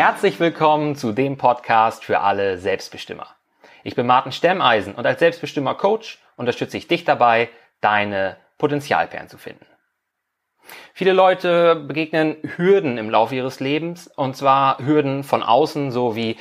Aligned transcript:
Herzlich 0.00 0.38
willkommen 0.38 0.94
zu 0.94 1.10
dem 1.10 1.36
Podcast 1.36 2.04
für 2.04 2.20
alle 2.20 2.56
Selbstbestimmer. 2.58 3.26
Ich 3.82 3.96
bin 3.96 4.06
Martin 4.06 4.30
Stemmeisen 4.30 4.94
und 4.94 5.04
als 5.04 5.18
Selbstbestimmer 5.18 5.74
Coach 5.74 6.20
unterstütze 6.36 6.76
ich 6.76 6.86
dich 6.86 7.02
dabei, 7.02 7.48
deine 7.80 8.36
Potenzialperlen 8.58 9.28
zu 9.28 9.38
finden. 9.38 9.66
Viele 10.94 11.12
Leute 11.12 11.74
begegnen 11.74 12.36
Hürden 12.44 12.96
im 12.96 13.10
Laufe 13.10 13.34
ihres 13.34 13.58
Lebens 13.58 14.06
und 14.06 14.36
zwar 14.36 14.78
Hürden 14.78 15.24
von 15.24 15.42
außen, 15.42 15.90
so 15.90 16.14
wie 16.14 16.36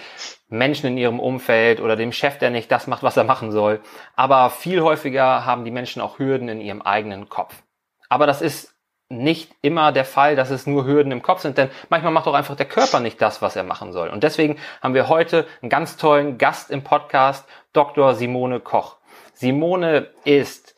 Menschen 0.50 0.86
in 0.86 0.98
ihrem 1.00 1.20
Umfeld 1.20 1.82
oder 1.82 1.96
dem 1.96 2.12
Chef, 2.12 2.38
der 2.38 2.52
nicht 2.52 2.72
das 2.72 2.86
macht, 2.86 3.02
was 3.02 3.18
er 3.18 3.24
machen 3.24 3.52
soll. 3.52 3.82
Aber 4.16 4.52
viel 4.52 4.84
häufiger 4.84 5.46
haben 5.46 5.66
die 5.66 5.72
Menschen 5.72 6.04
auch 6.04 6.20
Hürden 6.20 6.48
in 6.48 6.62
ihrem 6.62 6.84
eigenen 6.84 7.28
Kopf. 7.28 7.64
Aber 8.08 8.28
das 8.28 8.44
ist 8.44 8.77
nicht 9.10 9.52
immer 9.62 9.92
der 9.92 10.06
Fall, 10.06 10.36
dass 10.36 10.50
es 10.50 10.68
nur 10.68 10.86
Hürden 10.86 11.12
im 11.12 11.22
Kopf 11.22 11.42
sind, 11.42 11.58
denn 11.58 11.70
manchmal 11.90 12.12
macht 12.12 12.28
auch 12.28 12.34
einfach 12.34 12.56
der 12.56 12.66
Körper 12.66 13.00
nicht 13.00 13.22
das, 13.22 13.42
was 13.42 13.56
er 13.56 13.64
machen 13.64 13.94
soll. 13.94 14.10
Und 14.10 14.24
deswegen 14.24 14.58
haben 14.82 14.94
wir 14.94 15.08
heute 15.08 15.48
einen 15.62 15.70
ganz 15.70 15.98
tollen 15.98 16.38
Gast 16.38 16.72
im 16.72 16.84
Podcast, 16.84 17.48
Dr. 17.74 18.16
Simone 18.16 18.60
Koch. 18.60 18.98
Simone 19.34 20.08
ist 20.26 20.76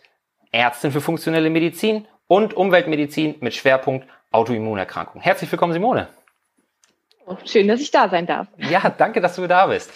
Ärztin 0.52 0.92
für 0.92 1.02
funktionelle 1.02 1.50
Medizin 1.50 2.08
und 2.28 2.54
Umweltmedizin 2.54 3.36
mit 3.40 3.56
Schwerpunkt 3.56 4.08
Autoimmunerkrankungen. 4.32 5.24
Herzlich 5.24 5.52
willkommen, 5.52 5.74
Simone. 5.74 6.08
Oh, 7.26 7.38
schön, 7.46 7.68
dass 7.68 7.80
ich 7.80 7.92
da 7.92 8.10
sein 8.10 8.28
darf. 8.28 8.48
Ja, 8.58 8.90
danke, 8.90 9.22
dass 9.22 9.36
du 9.36 9.48
da 9.48 9.68
bist. 9.68 9.92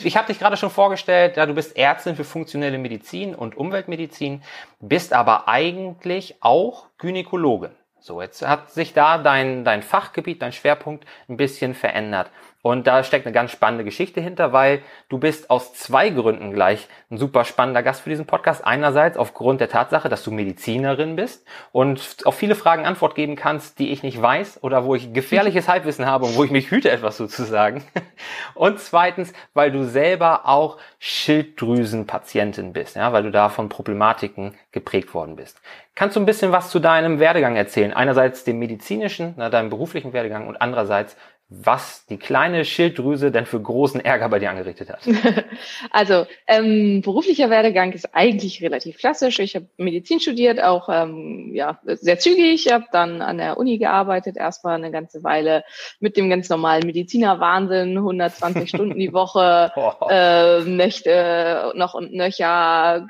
Ich 0.00 0.16
habe 0.16 0.28
dich 0.28 0.38
gerade 0.38 0.56
schon 0.56 0.70
vorgestellt, 0.70 1.36
ja, 1.36 1.46
du 1.46 1.54
bist 1.54 1.76
Ärztin 1.76 2.14
für 2.14 2.24
funktionelle 2.24 2.78
Medizin 2.78 3.34
und 3.34 3.56
Umweltmedizin, 3.56 4.42
bist 4.80 5.12
aber 5.12 5.48
eigentlich 5.48 6.36
auch 6.40 6.86
Gynäkologin. 6.98 7.72
So, 8.00 8.22
jetzt 8.22 8.46
hat 8.46 8.70
sich 8.70 8.94
da 8.94 9.18
dein, 9.18 9.64
dein 9.64 9.82
Fachgebiet, 9.82 10.40
dein 10.40 10.52
Schwerpunkt 10.52 11.04
ein 11.28 11.36
bisschen 11.36 11.74
verändert. 11.74 12.30
Und 12.68 12.86
da 12.86 13.02
steckt 13.02 13.24
eine 13.24 13.32
ganz 13.32 13.50
spannende 13.50 13.82
Geschichte 13.82 14.20
hinter, 14.20 14.52
weil 14.52 14.82
du 15.08 15.16
bist 15.16 15.48
aus 15.48 15.72
zwei 15.72 16.10
Gründen 16.10 16.52
gleich 16.52 16.86
ein 17.10 17.16
super 17.16 17.46
spannender 17.46 17.82
Gast 17.82 18.02
für 18.02 18.10
diesen 18.10 18.26
Podcast. 18.26 18.62
Einerseits 18.62 19.16
aufgrund 19.16 19.62
der 19.62 19.70
Tatsache, 19.70 20.10
dass 20.10 20.22
du 20.22 20.30
Medizinerin 20.30 21.16
bist 21.16 21.46
und 21.72 22.18
auf 22.26 22.34
viele 22.34 22.54
Fragen 22.54 22.84
Antwort 22.84 23.14
geben 23.14 23.36
kannst, 23.36 23.78
die 23.78 23.90
ich 23.90 24.02
nicht 24.02 24.20
weiß 24.20 24.62
oder 24.62 24.84
wo 24.84 24.94
ich 24.94 25.14
gefährliches 25.14 25.66
Halbwissen 25.68 26.04
habe 26.04 26.26
und 26.26 26.36
wo 26.36 26.44
ich 26.44 26.50
mich 26.50 26.70
hüte, 26.70 26.90
etwas 26.90 27.16
sozusagen. 27.16 27.82
Und 28.54 28.80
zweitens, 28.80 29.32
weil 29.54 29.70
du 29.70 29.84
selber 29.84 30.46
auch 30.46 30.78
Schilddrüsenpatientin 30.98 32.72
bist, 32.72 32.96
ja, 32.96 33.12
weil 33.12 33.22
du 33.22 33.30
da 33.30 33.48
von 33.48 33.68
Problematiken 33.68 34.54
geprägt 34.72 35.14
worden 35.14 35.36
bist. 35.36 35.60
Kannst 35.94 36.16
du 36.16 36.20
ein 36.20 36.26
bisschen 36.26 36.52
was 36.52 36.70
zu 36.70 36.80
deinem 36.80 37.18
Werdegang 37.18 37.56
erzählen? 37.56 37.92
Einerseits 37.92 38.44
dem 38.44 38.58
medizinischen, 38.58 39.34
na, 39.36 39.48
deinem 39.48 39.70
beruflichen 39.70 40.12
Werdegang 40.12 40.48
und 40.48 40.60
andererseits, 40.60 41.16
was 41.50 42.04
die 42.06 42.18
kleine 42.18 42.66
Schilddrüse 42.66 43.30
denn 43.30 43.46
für 43.46 43.60
großen 43.60 44.04
Ärger 44.04 44.28
bei 44.28 44.38
dir 44.38 44.50
angerichtet 44.50 44.90
hat. 44.90 45.00
Also 45.90 46.26
ähm, 46.46 47.00
beruflicher 47.02 47.50
Werdegang 47.50 47.92
ist 47.92 48.14
eigentlich 48.14 48.62
relativ 48.62 48.98
klassisch. 48.98 49.38
Ich 49.38 49.54
habe 49.54 49.66
Medizin 49.76 50.20
studiert, 50.20 50.62
auch 50.62 50.88
ähm, 50.90 51.54
ja 51.54 51.80
sehr 51.84 52.18
zügig. 52.18 52.66
Ich 52.66 52.72
habe 52.72 52.84
dann 52.92 53.22
an 53.22 53.38
der 53.38 53.56
Uni 53.56 53.78
gearbeitet, 53.78 54.36
erstmal 54.36 54.76
eine 54.76 54.90
ganze 54.90 55.22
Weile 55.24 55.64
mit 56.00 56.16
dem 56.16 56.28
ganz 56.28 56.48
normalen 56.48 56.86
Medizinerwahnsinn, 56.86 57.96
120 57.96 58.68
Stunden 58.68 58.98
die 58.98 59.12
Woche, 59.12 59.72
äh, 60.10 60.62
Nächte 60.64 61.72
noch 61.74 61.94
und 61.94 62.12
nöcher, 62.12 63.06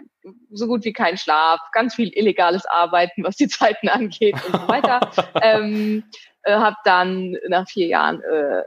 so 0.51 0.67
gut 0.67 0.85
wie 0.85 0.93
kein 0.93 1.19
Schlaf, 1.19 1.61
ganz 1.73 1.95
viel 1.95 2.11
illegales 2.15 2.67
Arbeiten, 2.67 3.25
was 3.25 3.37
die 3.37 3.49
Zeiten 3.49 3.89
angeht 3.89 4.37
und 4.47 4.61
so 4.61 4.69
weiter. 4.69 5.01
ähm, 5.43 6.05
äh, 6.49 6.55
habe 6.55 6.77
dann 6.85 7.37
nach 7.49 7.69
vier 7.69 7.87
Jahren 7.87 8.23
äh, 8.23 8.63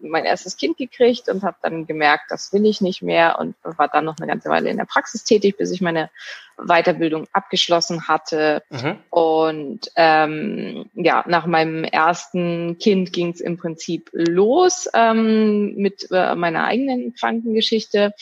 mein 0.00 0.24
erstes 0.24 0.56
Kind 0.56 0.76
gekriegt 0.76 1.28
und 1.28 1.42
habe 1.42 1.56
dann 1.62 1.86
gemerkt, 1.86 2.24
das 2.28 2.52
will 2.52 2.66
ich 2.66 2.80
nicht 2.80 3.02
mehr 3.02 3.38
und 3.38 3.54
war 3.62 3.88
dann 3.88 4.04
noch 4.04 4.16
eine 4.18 4.26
ganze 4.26 4.50
Weile 4.50 4.68
in 4.68 4.76
der 4.76 4.84
Praxis 4.84 5.24
tätig, 5.24 5.56
bis 5.56 5.70
ich 5.70 5.80
meine 5.80 6.10
Weiterbildung 6.58 7.26
abgeschlossen 7.32 8.06
hatte. 8.06 8.62
Mhm. 8.70 8.98
Und 9.10 9.90
ähm, 9.96 10.90
ja, 10.94 11.24
nach 11.26 11.46
meinem 11.46 11.84
ersten 11.84 12.78
Kind 12.78 13.12
ging 13.12 13.30
es 13.30 13.40
im 13.40 13.56
Prinzip 13.56 14.10
los 14.12 14.88
ähm, 14.92 15.74
mit 15.76 16.08
äh, 16.10 16.34
meiner 16.34 16.64
eigenen 16.64 17.14
Krankengeschichte. 17.14 18.12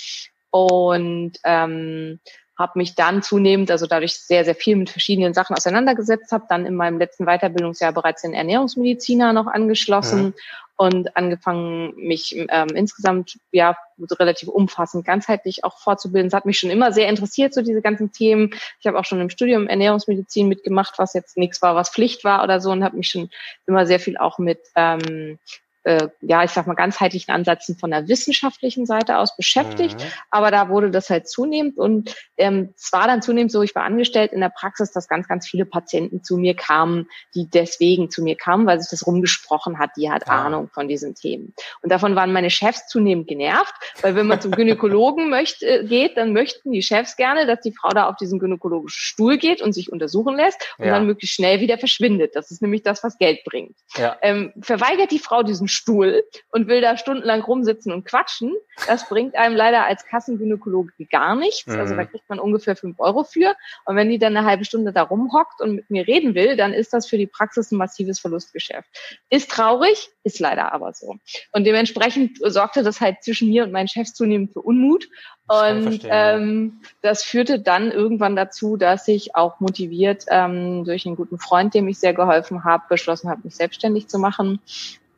Und 0.50 1.32
ähm, 1.44 2.20
habe 2.58 2.78
mich 2.78 2.94
dann 2.94 3.22
zunehmend, 3.22 3.70
also 3.70 3.86
dadurch 3.86 4.18
sehr, 4.18 4.44
sehr 4.44 4.54
viel 4.54 4.76
mit 4.76 4.90
verschiedenen 4.90 5.32
Sachen 5.32 5.56
auseinandergesetzt, 5.56 6.32
habe 6.32 6.44
dann 6.48 6.66
in 6.66 6.74
meinem 6.74 6.98
letzten 6.98 7.24
Weiterbildungsjahr 7.24 7.92
bereits 7.92 8.22
den 8.22 8.34
Ernährungsmediziner 8.34 9.32
noch 9.32 9.46
angeschlossen 9.46 10.34
ja. 10.36 10.42
und 10.76 11.16
angefangen, 11.16 11.94
mich 11.96 12.36
ähm, 12.36 12.68
insgesamt 12.74 13.38
ja 13.52 13.76
relativ 14.18 14.48
umfassend, 14.48 15.06
ganzheitlich 15.06 15.64
auch 15.64 15.78
fortzubilden. 15.78 16.28
Es 16.28 16.34
hat 16.34 16.44
mich 16.44 16.58
schon 16.58 16.70
immer 16.70 16.92
sehr 16.92 17.08
interessiert, 17.08 17.54
so 17.54 17.62
diese 17.62 17.80
ganzen 17.80 18.12
Themen. 18.12 18.50
Ich 18.80 18.86
habe 18.86 18.98
auch 18.98 19.04
schon 19.06 19.20
im 19.20 19.30
Studium 19.30 19.66
Ernährungsmedizin 19.66 20.46
mitgemacht, 20.46 20.98
was 20.98 21.14
jetzt 21.14 21.38
nichts 21.38 21.62
war, 21.62 21.74
was 21.74 21.90
Pflicht 21.90 22.22
war 22.22 22.44
oder 22.44 22.60
so 22.60 22.70
und 22.70 22.84
habe 22.84 22.96
mich 22.96 23.08
schon 23.08 23.30
immer 23.66 23.86
sehr 23.86 24.00
viel 24.00 24.18
auch 24.18 24.38
mit 24.38 24.60
ähm, 24.76 25.38
äh, 25.84 26.08
ja, 26.20 26.44
ich 26.44 26.50
sag 26.50 26.66
mal, 26.66 26.74
ganzheitlichen 26.74 27.34
Ansätzen 27.34 27.76
von 27.76 27.90
der 27.90 28.08
wissenschaftlichen 28.08 28.86
Seite 28.86 29.18
aus 29.18 29.36
beschäftigt. 29.36 29.98
Mhm. 29.98 30.06
Aber 30.30 30.50
da 30.50 30.68
wurde 30.68 30.90
das 30.90 31.10
halt 31.10 31.28
zunehmend 31.28 31.78
und 31.78 32.14
ähm, 32.36 32.72
es 32.76 32.92
war 32.92 33.06
dann 33.06 33.22
zunehmend 33.22 33.52
so, 33.52 33.62
ich 33.62 33.74
war 33.74 33.84
angestellt 33.84 34.32
in 34.32 34.40
der 34.40 34.48
Praxis, 34.50 34.92
dass 34.92 35.08
ganz, 35.08 35.28
ganz 35.28 35.46
viele 35.46 35.64
Patienten 35.64 36.22
zu 36.22 36.36
mir 36.36 36.54
kamen, 36.54 37.08
die 37.34 37.48
deswegen 37.48 38.10
zu 38.10 38.22
mir 38.22 38.36
kamen, 38.36 38.66
weil 38.66 38.80
sich 38.80 38.90
das 38.90 39.06
rumgesprochen 39.06 39.78
hat, 39.78 39.90
die 39.96 40.10
hat 40.10 40.28
ah. 40.28 40.46
Ahnung 40.46 40.70
von 40.72 40.88
diesen 40.88 41.14
Themen. 41.14 41.54
Und 41.82 41.90
davon 41.90 42.14
waren 42.14 42.32
meine 42.32 42.50
Chefs 42.50 42.86
zunehmend 42.86 43.28
genervt, 43.28 43.74
weil 44.02 44.14
wenn 44.14 44.26
man 44.26 44.40
zum 44.40 44.52
Gynäkologen 44.52 45.30
möchte, 45.30 45.66
äh, 45.66 45.84
geht, 45.84 46.16
dann 46.16 46.32
möchten 46.32 46.72
die 46.72 46.82
Chefs 46.82 47.16
gerne, 47.16 47.46
dass 47.46 47.60
die 47.60 47.72
Frau 47.72 47.90
da 47.90 48.08
auf 48.08 48.16
diesen 48.16 48.38
gynäkologischen 48.38 49.00
Stuhl 49.00 49.36
geht 49.36 49.62
und 49.62 49.72
sich 49.72 49.90
untersuchen 49.92 50.36
lässt 50.36 50.58
und 50.78 50.86
ja. 50.86 50.92
dann 50.92 51.06
möglichst 51.06 51.36
schnell 51.36 51.60
wieder 51.60 51.78
verschwindet. 51.78 52.34
Das 52.34 52.50
ist 52.50 52.62
nämlich 52.62 52.82
das, 52.82 53.02
was 53.02 53.18
Geld 53.18 53.44
bringt. 53.44 53.76
Ja. 53.96 54.16
Ähm, 54.22 54.52
verweigert 54.60 55.10
die 55.10 55.18
Frau 55.18 55.42
diesen 55.42 55.68
Stuhl 55.72 56.24
und 56.50 56.68
will 56.68 56.80
da 56.80 56.96
stundenlang 56.96 57.42
rumsitzen 57.42 57.92
und 57.92 58.04
quatschen. 58.04 58.52
Das 58.86 59.08
bringt 59.08 59.34
einem 59.34 59.56
leider 59.56 59.84
als 59.84 60.06
Kassengynäkologe 60.06 60.92
gar 61.10 61.34
nichts. 61.36 61.66
Mhm. 61.66 61.80
Also 61.80 61.96
da 61.96 62.04
kriegt 62.04 62.28
man 62.28 62.38
ungefähr 62.38 62.76
fünf 62.76 63.00
Euro 63.00 63.24
für. 63.24 63.54
Und 63.84 63.96
wenn 63.96 64.08
die 64.08 64.18
dann 64.18 64.36
eine 64.36 64.46
halbe 64.46 64.64
Stunde 64.64 64.92
da 64.92 65.02
rumhockt 65.02 65.60
und 65.60 65.76
mit 65.76 65.90
mir 65.90 66.06
reden 66.06 66.34
will, 66.34 66.56
dann 66.56 66.72
ist 66.72 66.92
das 66.92 67.06
für 67.06 67.18
die 67.18 67.26
Praxis 67.26 67.72
ein 67.72 67.76
massives 67.76 68.20
Verlustgeschäft. 68.20 68.88
Ist 69.30 69.50
traurig, 69.50 70.10
ist 70.24 70.38
leider 70.38 70.72
aber 70.72 70.92
so. 70.92 71.16
Und 71.52 71.64
dementsprechend 71.64 72.38
sorgte 72.44 72.82
das 72.82 73.00
halt 73.00 73.22
zwischen 73.22 73.48
mir 73.48 73.64
und 73.64 73.72
meinen 73.72 73.88
Chefs 73.88 74.14
zunehmend 74.14 74.52
für 74.52 74.60
Unmut. 74.60 75.08
Und 75.48 76.02
ähm, 76.04 76.80
das 77.02 77.24
führte 77.24 77.60
dann 77.60 77.90
irgendwann 77.90 78.36
dazu, 78.36 78.76
dass 78.76 79.08
ich 79.08 79.34
auch 79.34 79.60
motiviert 79.60 80.24
ähm, 80.28 80.84
durch 80.84 81.04
einen 81.04 81.16
guten 81.16 81.38
Freund, 81.38 81.74
dem 81.74 81.88
ich 81.88 81.98
sehr 81.98 82.14
geholfen 82.14 82.64
habe, 82.64 82.84
beschlossen 82.88 83.28
habe, 83.28 83.42
mich 83.44 83.56
selbstständig 83.56 84.08
zu 84.08 84.18
machen 84.18 84.60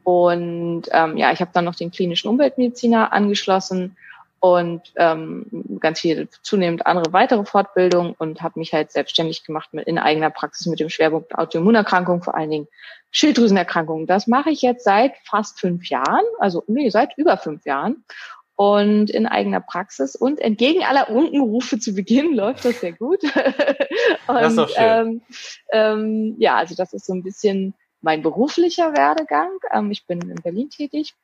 und 0.04 0.82
ähm, 0.92 1.16
ja, 1.16 1.32
ich 1.32 1.40
habe 1.40 1.50
dann 1.52 1.64
noch 1.64 1.74
den 1.74 1.90
klinischen 1.90 2.28
Umweltmediziner 2.28 3.12
angeschlossen 3.12 3.96
und 4.38 4.82
ähm, 4.96 5.46
ganz 5.80 6.00
viele 6.00 6.28
zunehmend 6.42 6.86
andere 6.86 7.14
weitere 7.14 7.46
Fortbildungen 7.46 8.14
und 8.18 8.42
habe 8.42 8.58
mich 8.58 8.74
halt 8.74 8.92
selbstständig 8.92 9.44
gemacht 9.44 9.70
mit, 9.72 9.86
in 9.86 9.98
eigener 9.98 10.28
Praxis 10.28 10.66
mit 10.66 10.80
dem 10.80 10.90
Schwerpunkt 10.90 11.34
Autoimmunerkrankungen, 11.34 12.22
vor 12.22 12.36
allen 12.36 12.50
Dingen 12.50 12.68
Schilddrüsenerkrankungen. 13.10 14.06
Das 14.06 14.26
mache 14.26 14.50
ich 14.50 14.60
jetzt 14.60 14.84
seit 14.84 15.14
fast 15.24 15.58
fünf 15.58 15.88
Jahren, 15.88 16.24
also 16.38 16.62
nee, 16.66 16.90
seit 16.90 17.16
über 17.16 17.38
fünf 17.38 17.64
Jahren 17.64 18.04
und 18.56 19.08
in 19.08 19.26
eigener 19.26 19.60
Praxis. 19.60 20.14
Und 20.14 20.40
entgegen 20.40 20.84
aller 20.84 21.08
Unkenrufe 21.08 21.78
zu 21.78 21.94
Beginn 21.94 22.34
läuft 22.36 22.66
das 22.66 22.80
sehr 22.80 22.92
gut. 22.92 23.22
und, 23.22 23.34
das 24.26 24.50
ist 24.50 24.58
doch 24.58 24.68
schön. 24.68 24.76
Ähm, 24.82 25.22
ähm, 25.72 26.34
ja, 26.38 26.56
also 26.56 26.74
das 26.74 26.92
ist 26.92 27.06
so 27.06 27.14
ein 27.14 27.22
bisschen 27.22 27.74
mein 28.04 28.22
beruflicher 28.22 28.94
Werdegang. 28.94 29.50
Ähm, 29.72 29.90
ich 29.90 30.06
bin 30.06 30.20
in 30.20 30.36
Berlin 30.36 30.70
tätig. 30.70 31.14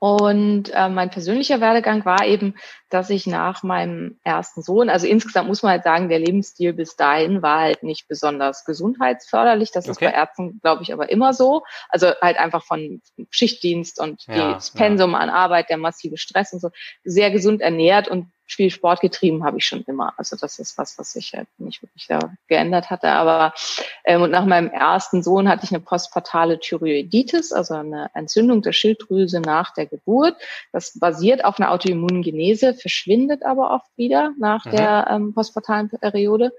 Und 0.00 0.72
äh, 0.72 0.88
mein 0.88 1.10
persönlicher 1.10 1.60
Werdegang 1.60 2.04
war 2.04 2.24
eben, 2.24 2.54
dass 2.88 3.10
ich 3.10 3.26
nach 3.26 3.64
meinem 3.64 4.20
ersten 4.22 4.62
Sohn, 4.62 4.90
also 4.90 5.08
insgesamt 5.08 5.48
muss 5.48 5.64
man 5.64 5.72
halt 5.72 5.82
sagen, 5.82 6.08
der 6.08 6.20
Lebensstil 6.20 6.72
bis 6.72 6.94
dahin 6.94 7.42
war 7.42 7.62
halt 7.62 7.82
nicht 7.82 8.06
besonders 8.06 8.64
gesundheitsförderlich. 8.64 9.72
Das 9.72 9.86
okay. 9.86 9.90
ist 9.90 10.00
bei 10.00 10.16
Ärzten, 10.16 10.60
glaube 10.60 10.84
ich, 10.84 10.92
aber 10.92 11.10
immer 11.10 11.34
so. 11.34 11.64
Also 11.88 12.12
halt 12.22 12.38
einfach 12.38 12.62
von 12.62 13.02
Schichtdienst 13.30 14.00
und 14.00 14.24
ja, 14.28 14.52
das 14.54 14.70
Pensum 14.70 15.12
ja. 15.12 15.18
an 15.18 15.30
Arbeit, 15.30 15.68
der 15.68 15.78
massive 15.78 16.16
Stress 16.16 16.52
und 16.52 16.60
so, 16.60 16.70
sehr 17.02 17.32
gesund 17.32 17.60
ernährt 17.60 18.06
und 18.06 18.30
viel 18.54 18.70
Sport 18.70 19.00
getrieben 19.00 19.44
habe 19.44 19.58
ich 19.58 19.66
schon 19.66 19.82
immer. 19.82 20.14
Also 20.16 20.36
das 20.36 20.58
ist 20.58 20.78
was, 20.78 20.98
was 20.98 21.12
sich 21.12 21.34
halt 21.34 21.48
nicht 21.58 21.82
wirklich 21.82 22.06
da 22.06 22.18
geändert 22.48 22.90
hatte. 22.90 23.08
Aber 23.10 23.52
ähm, 24.04 24.22
und 24.22 24.30
nach 24.30 24.46
meinem 24.46 24.70
ersten 24.70 25.22
Sohn 25.22 25.48
hatte 25.48 25.64
ich 25.64 25.70
eine 25.70 25.80
postpartale 25.80 26.58
Thyroiditis, 26.58 27.52
also 27.52 27.74
eine 27.74 28.10
Entzündung 28.14 28.62
der 28.62 28.72
Schilddrüse 28.72 29.40
nach 29.40 29.72
der 29.74 29.86
Geburt. 29.86 30.36
Das 30.72 30.98
basiert 30.98 31.44
auf 31.44 31.58
einer 31.58 31.70
Autoimmungenese, 31.70 32.74
verschwindet 32.74 33.44
aber 33.44 33.70
oft 33.70 33.90
wieder 33.96 34.32
nach 34.38 34.64
mhm. 34.64 34.70
der 34.70 35.06
ähm, 35.10 35.34
postpartalen 35.34 35.90
Periode. 35.90 36.52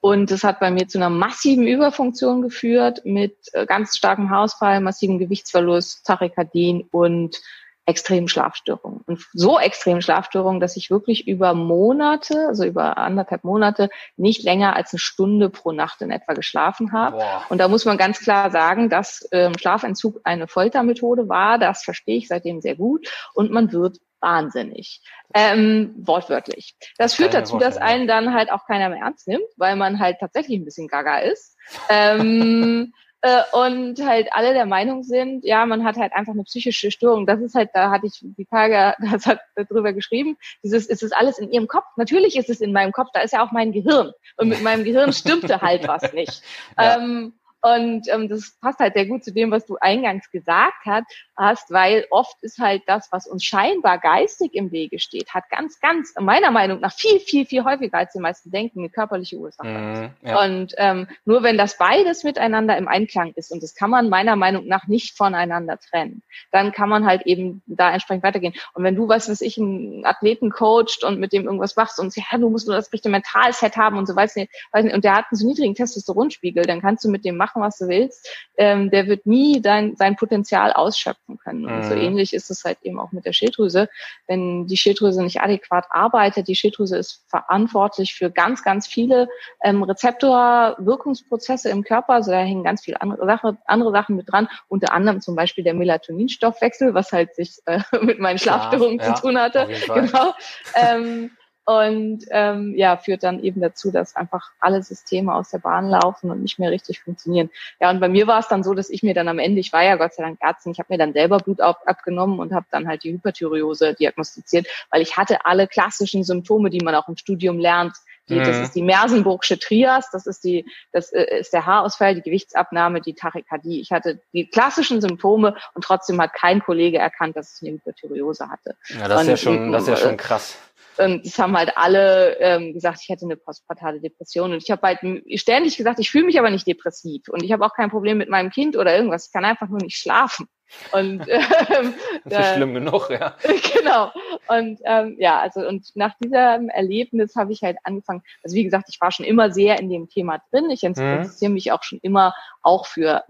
Und 0.00 0.32
das 0.32 0.42
hat 0.42 0.58
bei 0.58 0.72
mir 0.72 0.88
zu 0.88 0.98
einer 0.98 1.10
massiven 1.10 1.68
Überfunktion 1.68 2.42
geführt 2.42 3.02
mit 3.04 3.36
äh, 3.52 3.66
ganz 3.66 3.96
starkem 3.96 4.30
Haarausfall, 4.30 4.80
massivem 4.80 5.18
Gewichtsverlust, 5.18 6.04
Tachykardien 6.04 6.82
und 6.90 7.40
extremen 7.84 8.28
Schlafstörungen. 8.28 9.00
Und 9.06 9.26
so 9.32 9.58
extremen 9.58 10.02
Schlafstörungen, 10.02 10.60
dass 10.60 10.76
ich 10.76 10.90
wirklich 10.90 11.26
über 11.26 11.54
Monate, 11.54 12.46
also 12.46 12.64
über 12.64 12.96
anderthalb 12.96 13.44
Monate, 13.44 13.90
nicht 14.16 14.42
länger 14.44 14.76
als 14.76 14.92
eine 14.92 15.00
Stunde 15.00 15.50
pro 15.50 15.72
Nacht 15.72 16.00
in 16.00 16.10
etwa 16.10 16.34
geschlafen 16.34 16.92
habe. 16.92 17.18
Boah. 17.18 17.44
Und 17.48 17.58
da 17.58 17.68
muss 17.68 17.84
man 17.84 17.98
ganz 17.98 18.20
klar 18.20 18.50
sagen, 18.50 18.88
dass 18.88 19.28
ähm, 19.32 19.58
Schlafentzug 19.58 20.20
eine 20.24 20.46
Foltermethode 20.46 21.28
war. 21.28 21.58
Das 21.58 21.82
verstehe 21.82 22.18
ich 22.18 22.28
seitdem 22.28 22.60
sehr 22.60 22.76
gut. 22.76 23.08
Und 23.34 23.50
man 23.50 23.72
wird 23.72 23.98
wahnsinnig. 24.20 25.02
Ähm, 25.34 25.94
wortwörtlich. 25.98 26.76
Das 26.98 27.14
führt 27.14 27.34
dazu, 27.34 27.58
dass 27.58 27.76
einen 27.76 28.06
dann 28.06 28.32
halt 28.32 28.52
auch 28.52 28.66
keiner 28.66 28.88
mehr 28.88 29.00
ernst 29.00 29.26
nimmt, 29.26 29.42
weil 29.56 29.74
man 29.76 29.98
halt 29.98 30.18
tatsächlich 30.20 30.60
ein 30.60 30.64
bisschen 30.64 30.86
gaga 30.86 31.18
ist. 31.18 31.56
Ähm, 31.88 32.92
äh, 32.94 32.98
und 33.52 34.04
halt 34.04 34.32
alle 34.32 34.52
der 34.52 34.66
Meinung 34.66 35.04
sind, 35.04 35.44
ja, 35.44 35.64
man 35.64 35.84
hat 35.84 35.96
halt 35.96 36.12
einfach 36.12 36.32
eine 36.32 36.42
psychische 36.42 36.90
Störung. 36.90 37.24
Das 37.24 37.40
ist 37.40 37.54
halt, 37.54 37.70
da 37.72 37.90
hatte 37.90 38.06
ich 38.06 38.18
die 38.20 38.46
Tage, 38.46 38.94
das 39.12 39.26
hat 39.26 39.40
drüber 39.70 39.92
geschrieben, 39.92 40.36
dieses, 40.64 40.86
ist 40.86 41.02
es 41.02 41.12
alles 41.12 41.38
in 41.38 41.50
ihrem 41.50 41.68
Kopf? 41.68 41.86
Natürlich 41.96 42.36
ist 42.36 42.50
es 42.50 42.60
in 42.60 42.72
meinem 42.72 42.92
Kopf, 42.92 43.10
da 43.12 43.20
ist 43.20 43.32
ja 43.32 43.44
auch 43.44 43.52
mein 43.52 43.72
Gehirn. 43.72 44.12
Und 44.36 44.48
mit 44.48 44.62
meinem 44.62 44.84
Gehirn 44.84 45.12
stimmte 45.12 45.60
halt 45.60 45.86
was 45.86 46.12
nicht. 46.12 46.42
Ja. 46.78 46.96
Ähm, 46.96 47.34
und 47.62 48.08
ähm, 48.08 48.28
das 48.28 48.56
passt 48.60 48.80
halt 48.80 48.94
sehr 48.94 49.06
gut 49.06 49.24
zu 49.24 49.32
dem, 49.32 49.50
was 49.52 49.66
du 49.66 49.76
eingangs 49.80 50.30
gesagt 50.30 50.84
hat, 50.84 51.04
hast, 51.36 51.70
weil 51.70 52.06
oft 52.10 52.36
ist 52.42 52.58
halt 52.58 52.82
das, 52.86 53.10
was 53.12 53.26
uns 53.26 53.44
scheinbar 53.44 53.98
geistig 53.98 54.54
im 54.54 54.72
Wege 54.72 54.98
steht, 54.98 55.32
hat 55.32 55.48
ganz, 55.48 55.78
ganz, 55.80 56.12
meiner 56.18 56.50
Meinung 56.50 56.80
nach, 56.80 56.92
viel, 56.92 57.20
viel, 57.20 57.46
viel 57.46 57.64
häufiger 57.64 57.98
als 57.98 58.12
die 58.12 58.18
meisten 58.18 58.50
denken, 58.50 58.80
eine 58.80 58.90
körperliche 58.90 59.36
Ursache. 59.36 59.68
Mm, 59.68 60.26
ja. 60.26 60.44
Und 60.44 60.74
ähm, 60.76 61.06
nur 61.24 61.42
wenn 61.42 61.56
das 61.56 61.78
beides 61.78 62.24
miteinander 62.24 62.76
im 62.76 62.88
Einklang 62.88 63.32
ist, 63.36 63.52
und 63.52 63.62
das 63.62 63.74
kann 63.74 63.90
man 63.90 64.08
meiner 64.08 64.34
Meinung 64.34 64.66
nach 64.66 64.88
nicht 64.88 65.16
voneinander 65.16 65.78
trennen, 65.78 66.22
dann 66.50 66.72
kann 66.72 66.88
man 66.88 67.06
halt 67.06 67.22
eben 67.26 67.62
da 67.66 67.92
entsprechend 67.92 68.24
weitergehen. 68.24 68.54
Und 68.74 68.82
wenn 68.82 68.96
du, 68.96 69.08
was 69.08 69.28
weiß 69.28 69.40
ich, 69.40 69.56
einen 69.58 70.04
Athleten 70.04 70.50
coacht 70.50 71.04
und 71.04 71.20
mit 71.20 71.32
dem 71.32 71.44
irgendwas 71.44 71.76
machst 71.76 72.00
und 72.00 72.14
ja, 72.16 72.38
du 72.38 72.50
musst 72.50 72.66
nur 72.66 72.76
das 72.76 72.92
richtige 72.92 73.12
Mentalset 73.12 73.76
haben 73.76 73.98
und 73.98 74.06
so 74.06 74.16
weiß 74.16 74.34
nicht, 74.36 74.50
weiß 74.72 74.84
nicht, 74.84 74.94
und 74.94 75.04
der 75.04 75.14
hat 75.14 75.26
einen 75.30 75.38
so 75.38 75.46
niedrigen 75.46 75.74
Testosteronspiegel, 75.74 76.64
dann 76.64 76.80
kannst 76.80 77.04
du 77.04 77.08
mit 77.08 77.24
dem 77.24 77.36
machen, 77.36 77.51
machen, 77.52 77.62
was 77.62 77.78
du 77.78 77.88
willst, 77.88 78.28
ähm, 78.56 78.90
der 78.90 79.06
wird 79.06 79.26
nie 79.26 79.60
dein, 79.60 79.96
sein 79.96 80.16
Potenzial 80.16 80.72
ausschöpfen 80.72 81.38
können. 81.38 81.66
Und 81.66 81.78
mhm. 81.78 81.84
so 81.84 81.94
ähnlich 81.94 82.32
ist 82.32 82.50
es 82.50 82.64
halt 82.64 82.78
eben 82.82 82.98
auch 82.98 83.12
mit 83.12 83.24
der 83.24 83.32
Schilddrüse. 83.32 83.88
Wenn 84.26 84.66
die 84.66 84.76
Schilddrüse 84.76 85.22
nicht 85.22 85.40
adäquat 85.40 85.86
arbeitet, 85.90 86.48
die 86.48 86.56
Schilddrüse 86.56 86.96
ist 86.96 87.24
verantwortlich 87.28 88.14
für 88.14 88.30
ganz, 88.30 88.62
ganz 88.62 88.86
viele 88.86 89.28
ähm, 89.62 89.82
Rezeptor-Wirkungsprozesse 89.82 91.70
im 91.70 91.84
Körper. 91.84 92.14
Also 92.14 92.30
da 92.30 92.38
hängen 92.38 92.64
ganz 92.64 92.82
viele 92.82 93.00
andere, 93.00 93.26
Sache, 93.26 93.56
andere 93.66 93.92
Sachen 93.92 94.16
mit 94.16 94.30
dran, 94.30 94.48
unter 94.68 94.92
anderem 94.92 95.20
zum 95.20 95.36
Beispiel 95.36 95.64
der 95.64 95.74
Melatoninstoffwechsel, 95.74 96.94
was 96.94 97.12
halt 97.12 97.34
sich 97.34 97.58
äh, 97.66 97.80
mit 98.02 98.18
meinen 98.18 98.38
Schlafstörungen 98.38 98.98
ja, 98.98 99.14
zu 99.14 99.22
tun 99.22 99.38
hatte. 99.38 99.68
Genau. 99.92 100.34
Ähm, 100.74 101.30
und 101.64 102.24
ähm, 102.30 102.74
ja, 102.76 102.96
führt 102.96 103.22
dann 103.22 103.42
eben 103.42 103.60
dazu, 103.60 103.92
dass 103.92 104.16
einfach 104.16 104.50
alle 104.58 104.82
Systeme 104.82 105.32
aus 105.32 105.50
der 105.50 105.58
Bahn 105.58 105.88
laufen 105.88 106.30
und 106.30 106.42
nicht 106.42 106.58
mehr 106.58 106.72
richtig 106.72 107.00
funktionieren. 107.00 107.50
Ja, 107.80 107.90
und 107.90 108.00
bei 108.00 108.08
mir 108.08 108.26
war 108.26 108.40
es 108.40 108.48
dann 108.48 108.64
so, 108.64 108.74
dass 108.74 108.90
ich 108.90 109.02
mir 109.04 109.14
dann 109.14 109.28
am 109.28 109.38
Ende, 109.38 109.60
ich 109.60 109.72
war 109.72 109.84
ja 109.84 109.94
Gott 109.94 110.14
sei 110.14 110.24
Dank 110.24 110.38
Ärztin, 110.40 110.72
ich 110.72 110.80
habe 110.80 110.92
mir 110.92 110.98
dann 110.98 111.12
selber 111.12 111.38
Blut 111.38 111.60
ab, 111.60 111.82
abgenommen 111.86 112.40
und 112.40 112.52
habe 112.52 112.66
dann 112.70 112.88
halt 112.88 113.04
die 113.04 113.12
Hyperthyreose 113.12 113.94
diagnostiziert, 113.94 114.66
weil 114.90 115.02
ich 115.02 115.16
hatte 115.16 115.46
alle 115.46 115.68
klassischen 115.68 116.24
Symptome, 116.24 116.68
die 116.68 116.84
man 116.84 116.96
auch 116.96 117.08
im 117.08 117.16
Studium 117.16 117.58
lernt. 117.58 117.94
Die, 118.28 118.34
mhm. 118.36 118.44
Das 118.44 118.58
ist 118.58 118.74
die 118.74 118.82
Mersenburgsche 118.82 119.58
Trias, 119.58 120.08
das 120.12 120.26
ist 120.26 120.44
die, 120.44 120.64
das 120.92 121.12
äh, 121.12 121.40
ist 121.40 121.52
der 121.52 121.66
Haarausfall, 121.66 122.14
die 122.14 122.22
Gewichtsabnahme, 122.22 123.00
die 123.00 123.14
Tachykardie. 123.14 123.80
Ich 123.80 123.90
hatte 123.90 124.20
die 124.32 124.48
klassischen 124.48 125.00
Symptome 125.00 125.56
und 125.74 125.82
trotzdem 125.84 126.20
hat 126.20 126.32
kein 126.32 126.62
Kollege 126.62 126.98
erkannt, 126.98 127.36
dass 127.36 127.60
ich 127.60 127.68
eine 127.68 127.76
Hyperthyreose 127.76 128.48
hatte. 128.48 128.76
Ja, 128.88 129.08
das 129.08 129.22
ist 129.22 129.28
ja 129.28 129.36
schon, 129.36 129.72
das 129.72 129.82
ist 129.82 129.88
ja 129.88 129.96
schon 129.96 130.16
krass. 130.16 130.56
Und 130.98 131.26
es 131.26 131.38
haben 131.38 131.56
halt 131.56 131.76
alle 131.76 132.36
ähm, 132.38 132.72
gesagt, 132.74 133.00
ich 133.02 133.08
hätte 133.08 133.24
eine 133.24 133.36
postpartale 133.36 134.00
Depression. 134.00 134.52
Und 134.52 134.62
ich 134.62 134.70
habe 134.70 134.86
halt 134.86 135.00
ständig 135.40 135.76
gesagt, 135.76 135.98
ich 135.98 136.10
fühle 136.10 136.26
mich 136.26 136.38
aber 136.38 136.50
nicht 136.50 136.66
depressiv. 136.66 137.28
Und 137.28 137.42
ich 137.42 137.52
habe 137.52 137.64
auch 137.64 137.74
kein 137.74 137.90
Problem 137.90 138.18
mit 138.18 138.28
meinem 138.28 138.50
Kind 138.50 138.76
oder 138.76 138.94
irgendwas. 138.94 139.26
Ich 139.26 139.32
kann 139.32 139.44
einfach 139.44 139.68
nur 139.68 139.80
nicht 139.80 139.96
schlafen. 139.96 140.48
Und 140.92 141.20
ähm, 141.28 141.94
das 142.24 142.46
ist 142.46 142.54
schlimm 142.56 142.74
genug, 142.74 143.10
ja. 143.10 143.36
Genau. 143.78 144.10
Und 144.48 144.80
ähm, 144.84 145.16
ja, 145.18 145.40
also 145.40 145.66
und 145.66 145.86
nach 145.94 146.14
diesem 146.18 146.68
Erlebnis 146.68 147.36
habe 147.36 147.52
ich 147.52 147.62
halt 147.62 147.76
angefangen. 147.84 148.22
Also 148.42 148.56
wie 148.56 148.64
gesagt, 148.64 148.88
ich 148.90 149.00
war 149.00 149.12
schon 149.12 149.26
immer 149.26 149.50
sehr 149.50 149.78
in 149.78 149.90
dem 149.90 150.08
Thema 150.08 150.40
drin. 150.50 150.70
Ich 150.70 150.82
mhm. 150.82 150.88
interessiere 150.88 151.48
mhm. 151.50 151.54
mich 151.54 151.72
auch 151.72 151.82
schon 151.82 151.98
immer 152.02 152.34
auch 152.62 152.86
für 152.86 153.24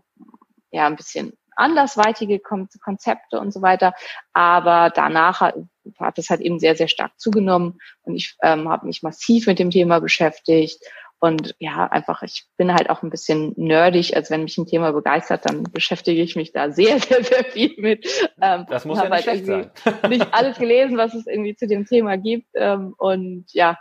ja 0.70 0.86
ein 0.86 0.96
bisschen 0.96 1.36
andersweitige 1.62 2.40
Konzepte 2.40 3.40
und 3.40 3.52
so 3.52 3.62
weiter. 3.62 3.94
Aber 4.32 4.90
danach 4.94 5.40
hat, 5.40 6.18
es 6.18 6.30
halt 6.30 6.40
eben 6.40 6.58
sehr, 6.58 6.76
sehr 6.76 6.88
stark 6.88 7.12
zugenommen 7.18 7.78
und 8.02 8.16
ich 8.16 8.36
ähm, 8.42 8.68
habe 8.68 8.86
mich 8.86 9.02
massiv 9.02 9.46
mit 9.46 9.58
dem 9.58 9.70
Thema 9.70 10.00
beschäftigt. 10.00 10.82
Und 11.24 11.54
ja, 11.60 11.86
einfach, 11.86 12.24
ich 12.24 12.46
bin 12.56 12.74
halt 12.74 12.90
auch 12.90 13.04
ein 13.04 13.10
bisschen 13.10 13.52
nerdig. 13.56 14.16
Also 14.16 14.30
wenn 14.30 14.42
mich 14.42 14.58
ein 14.58 14.66
Thema 14.66 14.90
begeistert, 14.90 15.46
dann 15.46 15.62
beschäftige 15.62 16.20
ich 16.20 16.34
mich 16.34 16.50
da 16.50 16.72
sehr, 16.72 16.98
sehr, 16.98 17.22
sehr 17.22 17.44
viel 17.44 17.74
mit. 17.78 18.08
Ähm, 18.40 18.66
das 18.68 18.84
muss 18.84 18.98
ja 18.98 19.08
nicht 19.08 19.28
halt 19.28 19.46
sein. 19.46 19.70
nicht 20.08 20.34
alles 20.34 20.58
gelesen, 20.58 20.96
was 20.96 21.14
es 21.14 21.28
irgendwie 21.28 21.54
zu 21.54 21.68
dem 21.68 21.86
Thema 21.86 22.18
gibt. 22.18 22.48
Ähm, 22.54 22.96
und 22.98 23.44
ja, 23.52 23.78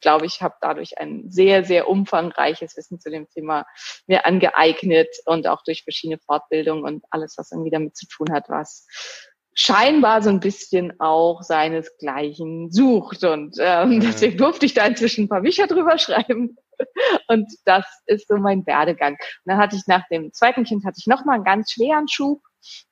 glaube 0.00 0.26
ich, 0.26 0.42
habe 0.42 0.54
dadurch 0.60 0.98
ein 0.98 1.30
sehr, 1.30 1.64
sehr 1.64 1.88
umfangreiches 1.88 2.76
Wissen 2.76 3.00
zu 3.00 3.10
dem 3.10 3.28
Thema 3.28 3.66
mir 4.06 4.26
angeeignet 4.26 5.08
und 5.26 5.46
auch 5.46 5.62
durch 5.64 5.82
verschiedene 5.82 6.18
Fortbildungen 6.18 6.84
und 6.84 7.04
alles, 7.10 7.34
was 7.36 7.52
irgendwie 7.52 7.70
damit 7.70 7.96
zu 7.96 8.06
tun 8.06 8.32
hat, 8.32 8.48
was 8.48 8.86
scheinbar 9.54 10.20
so 10.22 10.30
ein 10.30 10.40
bisschen 10.40 10.98
auch 11.00 11.42
seinesgleichen 11.42 12.70
sucht. 12.70 13.24
Und 13.24 13.56
ähm, 13.58 13.96
mhm. 13.96 14.00
deswegen 14.00 14.36
durfte 14.36 14.66
ich 14.66 14.74
da 14.74 14.84
inzwischen 14.84 15.24
ein 15.24 15.28
paar 15.28 15.42
Bücher 15.42 15.66
drüber 15.66 15.98
schreiben. 15.98 16.56
Und 17.28 17.52
das 17.64 17.86
ist 18.06 18.28
so 18.28 18.36
mein 18.36 18.66
Werdegang. 18.66 19.12
Und 19.12 19.18
dann 19.46 19.58
hatte 19.58 19.76
ich 19.76 19.82
nach 19.86 20.06
dem 20.08 20.32
zweiten 20.32 20.64
Kind 20.64 20.84
hatte 20.84 20.98
ich 20.98 21.06
nochmal 21.06 21.36
einen 21.36 21.44
ganz 21.44 21.70
schweren 21.70 22.08
Schub 22.08 22.40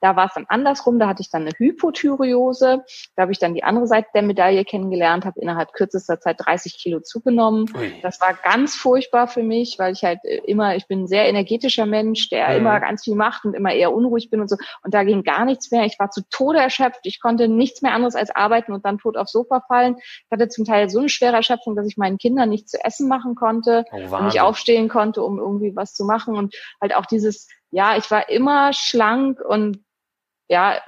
da 0.01 0.17
war 0.17 0.27
es 0.27 0.35
dann 0.35 0.47
andersrum, 0.49 0.99
da 0.99 1.09
hatte 1.09 1.23
ich 1.23 1.31
dann 1.31 1.43
eine 1.43 1.53
Hypothyreose. 1.57 2.85
Da 3.17 3.23
habe 3.23 3.33
ich 3.33 3.39
dann 3.39 3.55
die 3.55 3.65
andere 3.65 3.87
Seite 3.87 4.09
der 4.15 4.23
Medaille 4.23 4.65
kennengelernt, 4.65 5.25
habe 5.25 5.41
innerhalb 5.41 5.73
kürzester 5.73 6.21
Zeit 6.21 6.37
30 6.39 6.79
Kilo 6.79 7.01
zugenommen. 7.01 7.67
Ui. 7.77 7.93
Das 8.03 8.21
war 8.21 8.35
ganz 8.35 8.75
furchtbar 8.75 9.29
für 9.29 9.43
mich, 9.43 9.79
weil 9.79 9.93
ich 9.93 10.05
halt 10.05 10.21
äh, 10.25 10.41
immer, 10.47 10.77
ich 10.77 10.87
bin 10.87 11.03
ein 11.03 11.07
sehr 11.07 11.29
energetischer 11.29 11.87
Mensch, 11.87 12.29
der 12.29 12.49
mhm. 12.51 12.57
immer 12.57 12.81
ganz 12.81 13.05
viel 13.05 13.15
macht 13.15 13.45
und 13.45 13.55
immer 13.55 13.73
eher 13.73 13.93
unruhig 13.93 14.31
bin 14.31 14.41
und 14.41 14.49
so. 14.49 14.57
Und 14.83 14.95
da 14.95 15.05
ging 15.05 15.23
gar 15.23 15.45
nichts 15.45 15.71
mehr. 15.71 15.85
Ich 15.85 15.99
war 15.99 16.11
zu 16.11 16.23
Tode 16.31 16.59
erschöpft. 16.59 17.01
Ich 17.05 17.21
konnte 17.21 17.49
nichts 17.49 17.83
mehr 17.83 17.95
anderes 17.95 18.15
als 18.15 18.31
arbeiten 18.31 18.73
und 18.73 18.85
dann 18.85 18.99
tot 18.99 19.17
aufs 19.17 19.33
Sofa 19.33 19.63
fallen. 19.67 19.97
Ich 19.99 20.31
hatte 20.31 20.49
zum 20.49 20.65
Teil 20.65 20.89
so 20.91 20.99
eine 20.99 21.09
schwere 21.09 21.37
Erschöpfung, 21.37 21.77
dass 21.77 21.87
ich 21.87 21.97
meinen 21.97 22.19
Kindern 22.19 22.49
nichts 22.49 22.73
zu 22.73 22.85
essen 22.85 23.09
machen 23.09 23.35
konnte 23.35 23.85
oh, 23.93 24.17
und 24.17 24.27
nicht 24.27 24.41
aufstehen 24.41 24.89
konnte, 24.89 25.23
um 25.23 25.39
irgendwie 25.39 25.75
was 25.75 25.95
zu 25.95 26.05
machen. 26.05 26.37
Und 26.37 26.55
halt 26.81 26.95
auch 26.95 27.07
dieses 27.07 27.49
ja, 27.73 27.97
ich 27.97 28.11
war 28.11 28.29
immer 28.29 28.73
schlank 28.73 29.41
und 29.41 29.81
ja, 30.49 30.83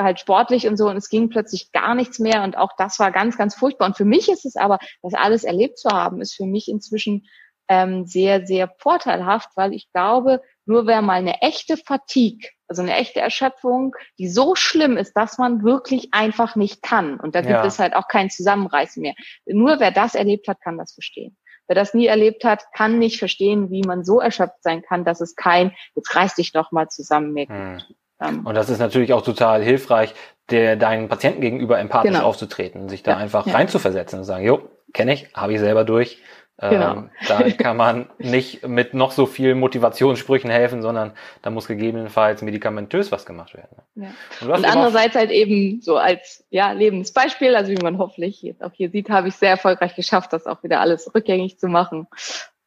halt 0.00 0.18
sportlich 0.18 0.66
und 0.66 0.76
so 0.76 0.88
und 0.90 0.96
es 0.96 1.08
ging 1.08 1.28
plötzlich 1.28 1.70
gar 1.70 1.94
nichts 1.94 2.18
mehr 2.18 2.42
und 2.42 2.58
auch 2.58 2.70
das 2.76 2.98
war 2.98 3.12
ganz, 3.12 3.38
ganz 3.38 3.54
furchtbar. 3.54 3.86
Und 3.86 3.96
für 3.96 4.04
mich 4.04 4.28
ist 4.28 4.44
es 4.44 4.56
aber, 4.56 4.78
das 5.02 5.14
alles 5.14 5.44
erlebt 5.44 5.78
zu 5.78 5.88
haben, 5.90 6.20
ist 6.20 6.34
für 6.34 6.46
mich 6.46 6.68
inzwischen 6.68 7.24
ähm, 7.68 8.04
sehr, 8.04 8.46
sehr 8.46 8.74
vorteilhaft, 8.78 9.50
weil 9.54 9.72
ich 9.72 9.90
glaube, 9.92 10.42
nur 10.64 10.86
wer 10.88 11.02
mal 11.02 11.18
eine 11.18 11.40
echte 11.42 11.76
Fatigue, 11.76 12.48
also 12.66 12.82
eine 12.82 12.96
echte 12.96 13.20
Erschöpfung, 13.20 13.94
die 14.18 14.28
so 14.28 14.56
schlimm 14.56 14.96
ist, 14.96 15.12
dass 15.12 15.38
man 15.38 15.62
wirklich 15.62 16.08
einfach 16.12 16.56
nicht 16.56 16.82
kann. 16.82 17.20
Und 17.20 17.36
da 17.36 17.42
gibt 17.42 17.52
ja. 17.52 17.64
es 17.64 17.78
halt 17.78 17.94
auch 17.94 18.08
kein 18.08 18.30
Zusammenreißen 18.30 19.00
mehr. 19.00 19.14
Nur 19.46 19.78
wer 19.78 19.92
das 19.92 20.16
erlebt 20.16 20.48
hat, 20.48 20.60
kann 20.60 20.78
das 20.78 20.94
verstehen. 20.94 21.36
Wer 21.68 21.74
das 21.74 21.94
nie 21.94 22.06
erlebt 22.06 22.44
hat, 22.44 22.64
kann 22.72 22.98
nicht 22.98 23.18
verstehen, 23.18 23.70
wie 23.70 23.82
man 23.82 24.04
so 24.04 24.20
erschöpft 24.20 24.62
sein 24.62 24.82
kann, 24.82 25.04
dass 25.04 25.20
es 25.20 25.34
kein, 25.34 25.72
jetzt 25.94 26.14
reiß 26.14 26.34
dich 26.34 26.52
doch 26.52 26.72
mal 26.72 26.88
zusammen 26.88 27.32
mehr. 27.32 27.48
Hm. 27.48 28.46
Und 28.46 28.54
das 28.54 28.70
ist 28.70 28.78
natürlich 28.78 29.12
auch 29.12 29.22
total 29.22 29.62
hilfreich, 29.62 30.14
der 30.50 30.76
deinen 30.76 31.08
Patienten 31.08 31.40
gegenüber 31.40 31.78
empathisch 31.78 32.12
genau. 32.12 32.24
aufzutreten, 32.24 32.88
sich 32.88 33.02
da 33.02 33.12
ja, 33.12 33.16
einfach 33.18 33.46
ja. 33.46 33.52
reinzuversetzen 33.52 34.20
und 34.20 34.24
sagen, 34.24 34.44
jo, 34.44 34.62
kenne 34.92 35.12
ich, 35.12 35.28
habe 35.34 35.52
ich 35.52 35.60
selber 35.60 35.84
durch, 35.84 36.18
Genau. 36.58 36.92
Ähm, 36.92 37.10
da 37.28 37.50
kann 37.58 37.76
man 37.76 38.08
nicht 38.18 38.66
mit 38.66 38.94
noch 38.94 39.12
so 39.12 39.26
vielen 39.26 39.58
Motivationssprüchen 39.60 40.50
helfen, 40.50 40.80
sondern 40.80 41.12
da 41.42 41.50
muss 41.50 41.66
gegebenenfalls 41.66 42.40
medikamentös 42.40 43.12
was 43.12 43.26
gemacht 43.26 43.54
werden. 43.54 43.76
Ja. 43.94 44.08
Und, 44.40 44.50
und 44.50 44.64
andererseits 44.64 45.14
halt 45.14 45.30
eben 45.30 45.82
so 45.82 45.98
als 45.98 46.46
ja, 46.48 46.72
Lebensbeispiel, 46.72 47.54
also 47.54 47.70
wie 47.72 47.82
man 47.82 47.98
hoffentlich 47.98 48.40
jetzt 48.42 48.62
auch 48.62 48.72
hier 48.72 48.90
sieht, 48.90 49.10
habe 49.10 49.28
ich 49.28 49.34
sehr 49.34 49.50
erfolgreich 49.50 49.94
geschafft, 49.94 50.32
das 50.32 50.46
auch 50.46 50.62
wieder 50.62 50.80
alles 50.80 51.14
rückgängig 51.14 51.58
zu 51.58 51.68
machen 51.68 52.06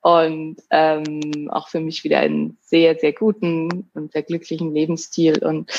und 0.01 0.57
ähm, 0.69 1.49
auch 1.51 1.67
für 1.67 1.79
mich 1.79 2.03
wieder 2.03 2.19
einen 2.19 2.57
sehr, 2.61 2.95
sehr 2.95 3.13
guten 3.13 3.89
und 3.95 4.11
sehr 4.11 4.23
glücklichen 4.23 4.73
Lebensstil 4.73 5.43
und 5.43 5.71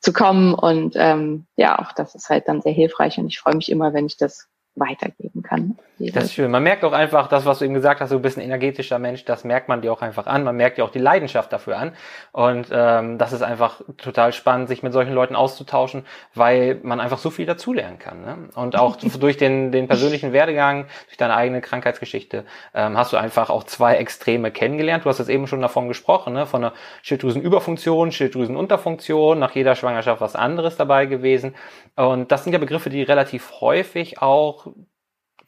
zu 0.00 0.12
kommen 0.12 0.52
und 0.52 0.96
ähm, 0.98 1.46
ja, 1.56 1.78
auch 1.78 1.92
das 1.92 2.14
ist 2.14 2.28
halt 2.28 2.46
dann 2.46 2.60
sehr 2.60 2.72
hilfreich 2.72 3.16
und 3.16 3.26
ich 3.26 3.40
freue 3.40 3.56
mich 3.56 3.70
immer, 3.70 3.94
wenn 3.94 4.04
ich 4.04 4.18
das 4.18 4.48
weitergeben 4.76 5.42
kann. 5.42 5.76
Das 5.98 6.24
ist 6.24 6.34
schön. 6.34 6.50
Man 6.50 6.64
merkt 6.64 6.84
auch 6.84 6.92
einfach 6.92 7.28
das, 7.28 7.46
was 7.46 7.60
du 7.60 7.64
eben 7.64 7.74
gesagt 7.74 8.00
hast, 8.00 8.10
du 8.10 8.18
bist 8.18 8.36
ein 8.36 8.40
energetischer 8.40 8.98
Mensch, 8.98 9.24
das 9.24 9.44
merkt 9.44 9.68
man 9.68 9.80
dir 9.80 9.92
auch 9.92 10.02
einfach 10.02 10.26
an. 10.26 10.42
Man 10.42 10.56
merkt 10.56 10.78
dir 10.78 10.84
auch 10.84 10.90
die 10.90 10.98
Leidenschaft 10.98 11.52
dafür 11.52 11.78
an. 11.78 11.92
Und 12.32 12.68
ähm, 12.72 13.16
das 13.16 13.32
ist 13.32 13.42
einfach 13.42 13.80
total 13.96 14.32
spannend, 14.32 14.68
sich 14.68 14.82
mit 14.82 14.92
solchen 14.92 15.12
Leuten 15.12 15.36
auszutauschen, 15.36 16.04
weil 16.34 16.80
man 16.82 16.98
einfach 16.98 17.18
so 17.18 17.30
viel 17.30 17.46
dazulernen 17.46 18.00
kann. 18.00 18.22
Ne? 18.22 18.36
Und 18.56 18.76
auch 18.76 18.96
durch 19.20 19.36
den, 19.36 19.70
den 19.70 19.86
persönlichen 19.86 20.32
Werdegang, 20.32 20.86
durch 21.06 21.16
deine 21.16 21.36
eigene 21.36 21.60
Krankheitsgeschichte, 21.60 22.44
ähm, 22.74 22.98
hast 22.98 23.12
du 23.12 23.16
einfach 23.16 23.50
auch 23.50 23.62
zwei 23.62 23.94
Extreme 23.94 24.50
kennengelernt. 24.50 25.04
Du 25.04 25.08
hast 25.08 25.18
jetzt 25.18 25.30
eben 25.30 25.46
schon 25.46 25.60
davon 25.60 25.86
gesprochen, 25.86 26.32
ne? 26.32 26.46
von 26.46 26.64
einer 26.64 26.74
Schilddrüsenüberfunktion, 27.02 28.10
Schilddrüsenunterfunktion, 28.10 29.38
nach 29.38 29.52
jeder 29.52 29.76
Schwangerschaft 29.76 30.20
was 30.20 30.34
anderes 30.34 30.76
dabei 30.76 31.06
gewesen. 31.06 31.54
Und 31.94 32.32
das 32.32 32.42
sind 32.42 32.52
ja 32.52 32.58
Begriffe, 32.58 32.90
die 32.90 33.02
relativ 33.02 33.60
häufig 33.60 34.20
auch 34.20 34.63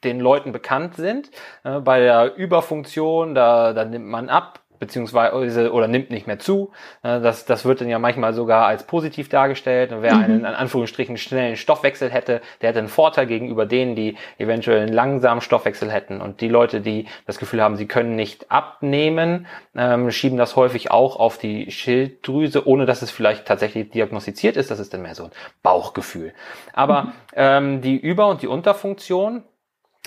den 0.03 0.19
Leuten 0.19 0.51
bekannt 0.51 0.95
sind. 0.95 1.31
Äh, 1.63 1.79
bei 1.79 1.99
der 1.99 2.35
Überfunktion, 2.35 3.35
da, 3.35 3.73
da 3.73 3.85
nimmt 3.85 4.07
man 4.07 4.29
ab, 4.29 4.63
beziehungsweise 4.79 5.71
oder 5.71 5.87
nimmt 5.87 6.09
nicht 6.09 6.27
mehr 6.27 6.39
zu. 6.39 6.71
Äh, 7.03 7.19
das, 7.21 7.45
das 7.45 7.65
wird 7.65 7.81
dann 7.81 7.89
ja 7.89 7.99
manchmal 7.99 8.33
sogar 8.33 8.65
als 8.65 8.83
positiv 8.83 9.29
dargestellt. 9.29 9.91
Und 9.91 10.01
wer 10.01 10.15
mhm. 10.15 10.23
einen 10.23 10.39
in 10.39 10.45
Anführungsstrichen 10.45 11.17
schnellen 11.17 11.55
Stoffwechsel 11.55 12.09
hätte, 12.11 12.41
der 12.61 12.69
hätte 12.69 12.79
einen 12.79 12.87
Vorteil 12.87 13.27
gegenüber 13.27 13.65
denen, 13.65 13.95
die 13.95 14.17
eventuell 14.37 14.81
einen 14.81 14.93
langsamen 14.93 15.41
Stoffwechsel 15.41 15.91
hätten. 15.91 16.21
Und 16.21 16.41
die 16.41 16.49
Leute, 16.49 16.81
die 16.81 17.07
das 17.25 17.37
Gefühl 17.37 17.61
haben, 17.61 17.75
sie 17.75 17.87
können 17.87 18.15
nicht 18.15 18.51
abnehmen, 18.51 19.47
ähm, 19.75 20.11
schieben 20.11 20.37
das 20.37 20.55
häufig 20.55 20.91
auch 20.91 21.17
auf 21.17 21.37
die 21.37 21.71
Schilddrüse, 21.71 22.67
ohne 22.67 22.85
dass 22.85 23.01
es 23.01 23.11
vielleicht 23.11 23.45
tatsächlich 23.45 23.89
diagnostiziert 23.89 24.57
ist. 24.57 24.71
Das 24.71 24.79
ist 24.79 24.93
dann 24.93 25.01
mehr 25.01 25.15
so 25.15 25.25
ein 25.25 25.31
Bauchgefühl. 25.63 26.33
Aber 26.73 27.03
mhm. 27.03 27.11
ähm, 27.35 27.81
die 27.81 27.97
Über- 27.97 28.27
und 28.27 28.41
die 28.41 28.47
Unterfunktion, 28.47 29.43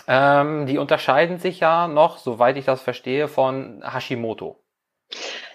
ähm, 0.07 0.67
die 0.67 0.79
unterscheiden 0.79 1.39
sich 1.39 1.61
ja 1.61 1.89
noch, 1.89 2.19
soweit 2.19 2.57
ich 2.57 2.65
das 2.65 2.83
verstehe, 2.83 3.29
von 3.29 3.83
Hashimoto. 3.85 4.60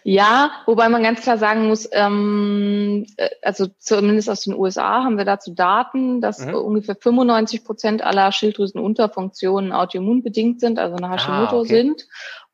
Ja, 0.04 0.52
wobei 0.68 0.88
man 0.90 1.02
ganz 1.02 1.22
klar 1.22 1.40
sagen 1.40 1.68
muss, 1.68 1.90
ähm, 1.92 3.08
äh, 3.18 3.30
also 3.42 3.66
zumindest 3.80 4.30
aus 4.30 4.42
den 4.42 4.54
USA 4.54 5.04
haben 5.04 5.18
wir 5.18 5.26
dazu 5.26 5.54
Daten, 5.54 6.22
dass 6.22 6.46
mhm. 6.46 6.54
ungefähr 6.54 6.96
95 6.96 7.64
Prozent 7.64 8.04
aller 8.04 8.32
Schilddrüsenunterfunktionen 8.32 9.72
autoimmunbedingt 9.72 10.60
sind, 10.60 10.78
also 10.78 10.96
eine 10.98 11.10
Hashimoto 11.10 11.58
ah, 11.58 11.60
okay. 11.62 11.68
sind. 11.70 12.08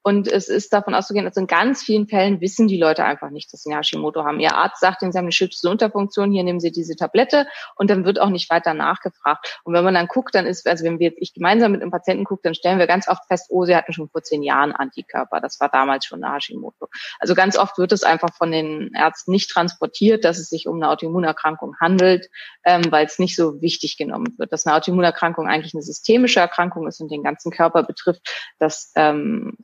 Und 0.04 0.28
es 0.28 0.50
ist 0.50 0.74
davon 0.74 0.96
auszugehen, 0.96 1.26
dass 1.26 1.38
in 1.38 1.48
ganz 1.48 1.84
vielen 1.84 2.08
Fällen 2.08 2.42
wissen 2.42 2.68
die 2.68 2.78
Leute 2.78 3.06
einfach 3.06 3.30
nicht, 3.30 3.54
dass 3.54 3.64
sie 3.64 3.76
Hashimoto 3.76 4.24
haben. 4.24 4.40
Ihr 4.40 4.56
Arzt 4.56 4.80
sagt 4.80 5.02
ihnen, 5.04 5.12
sie 5.12 5.18
haben 5.18 5.26
eine 5.26 5.32
Schilddrüsenunterfunktion, 5.32 6.32
hier 6.32 6.44
nehmen 6.44 6.60
sie 6.60 6.72
diese 6.72 6.96
Tablette 6.96 7.48
und 7.76 7.90
dann 7.90 8.04
wird 8.04 8.20
auch 8.20 8.30
nicht 8.30 8.50
weiter 8.50 8.74
nachgefragt. 8.74 9.60
Und 9.64 9.74
wenn 9.74 9.84
man 9.84 9.94
dann 9.94 10.08
guckt, 10.08 10.34
dann 10.34 10.48
ist, 10.48 10.68
also 10.68 10.84
wenn 10.84 11.00
wir 11.00 11.14
ich 11.18 11.34
gemeinsam 11.34 11.72
mit 11.72 11.82
einem 11.82 11.92
Patienten 11.92 12.24
gucke, 12.24 12.42
dann 12.44 12.56
stellen 12.56 12.80
wir 12.80 12.88
ganz 12.88 13.08
oft 13.08 13.26
fest, 13.28 13.48
oh, 13.50 13.66
sie 13.66 13.76
hatten 13.76 13.94
schon 13.94 14.10
vor 14.10 14.24
zehn 14.24 14.42
Jahren 14.42 14.72
Antikörper. 14.72 15.40
Das 15.40 15.60
war 15.60 15.70
damals 15.70 16.06
schon 16.06 16.24
eine 16.24 16.34
Hashimoto. 16.34 16.88
Also 17.20 17.36
ganz 17.36 17.58
oft 17.58 17.78
wird 17.78 17.92
es 17.92 18.04
einfach 18.04 18.34
von 18.34 18.52
den 18.52 18.92
Ärzten 18.96 19.32
nicht 19.32 19.52
transportiert, 19.52 20.26
dass 20.26 20.40
es 20.40 20.50
sich 20.50 20.68
um 20.68 20.78
eine 20.78 20.90
Autoimmunerkrankung 20.90 21.76
handelt, 21.80 22.30
ähm, 22.64 22.92
weil 22.92 23.06
es 23.06 23.20
nicht 23.20 23.36
so 23.36 23.62
wichtig 23.62 23.98
genommen 23.98 24.34
wird. 24.38 24.52
Dass 24.52 24.66
eine 24.66 24.76
Autoimmunerkrankung 24.76 25.48
eigentlich 25.48 25.76
eine 25.76 25.84
systemische 25.84 26.40
Erkrankung 26.40 26.88
ist 26.88 27.02
und 27.02 27.12
den 27.12 27.24
ganzen 27.24 27.52
Körper 27.52 27.84
betrifft, 27.84 28.28
das 28.58 28.92
ähm, 28.96 29.56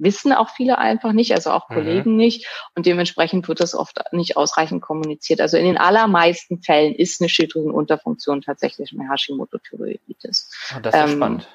wissen 0.00 0.32
auch 0.32 0.50
viele 0.50 0.78
einfach 0.78 1.12
nicht, 1.12 1.32
also 1.34 1.50
auch 1.50 1.68
mhm. 1.68 1.74
Kollegen 1.74 2.16
nicht. 2.16 2.46
Und 2.74 2.86
dementsprechend 2.86 3.48
wird 3.48 3.60
das 3.60 3.74
oft 3.74 4.00
nicht 4.12 4.36
ausreichend 4.36 4.82
kommuniziert. 4.82 5.40
Also 5.40 5.56
in 5.56 5.64
den 5.64 5.78
allermeisten 5.78 6.62
Fällen 6.62 6.94
ist 6.94 7.20
eine 7.20 7.28
Schilddrüsenunterfunktion 7.28 8.42
tatsächlich 8.42 8.92
eine 8.92 9.08
Hashimoto-Thyreoiditis. 9.10 10.50
Oh, 10.76 10.80
das 10.80 10.94
ist 10.94 11.00
ähm, 11.00 11.16
spannend. 11.16 11.48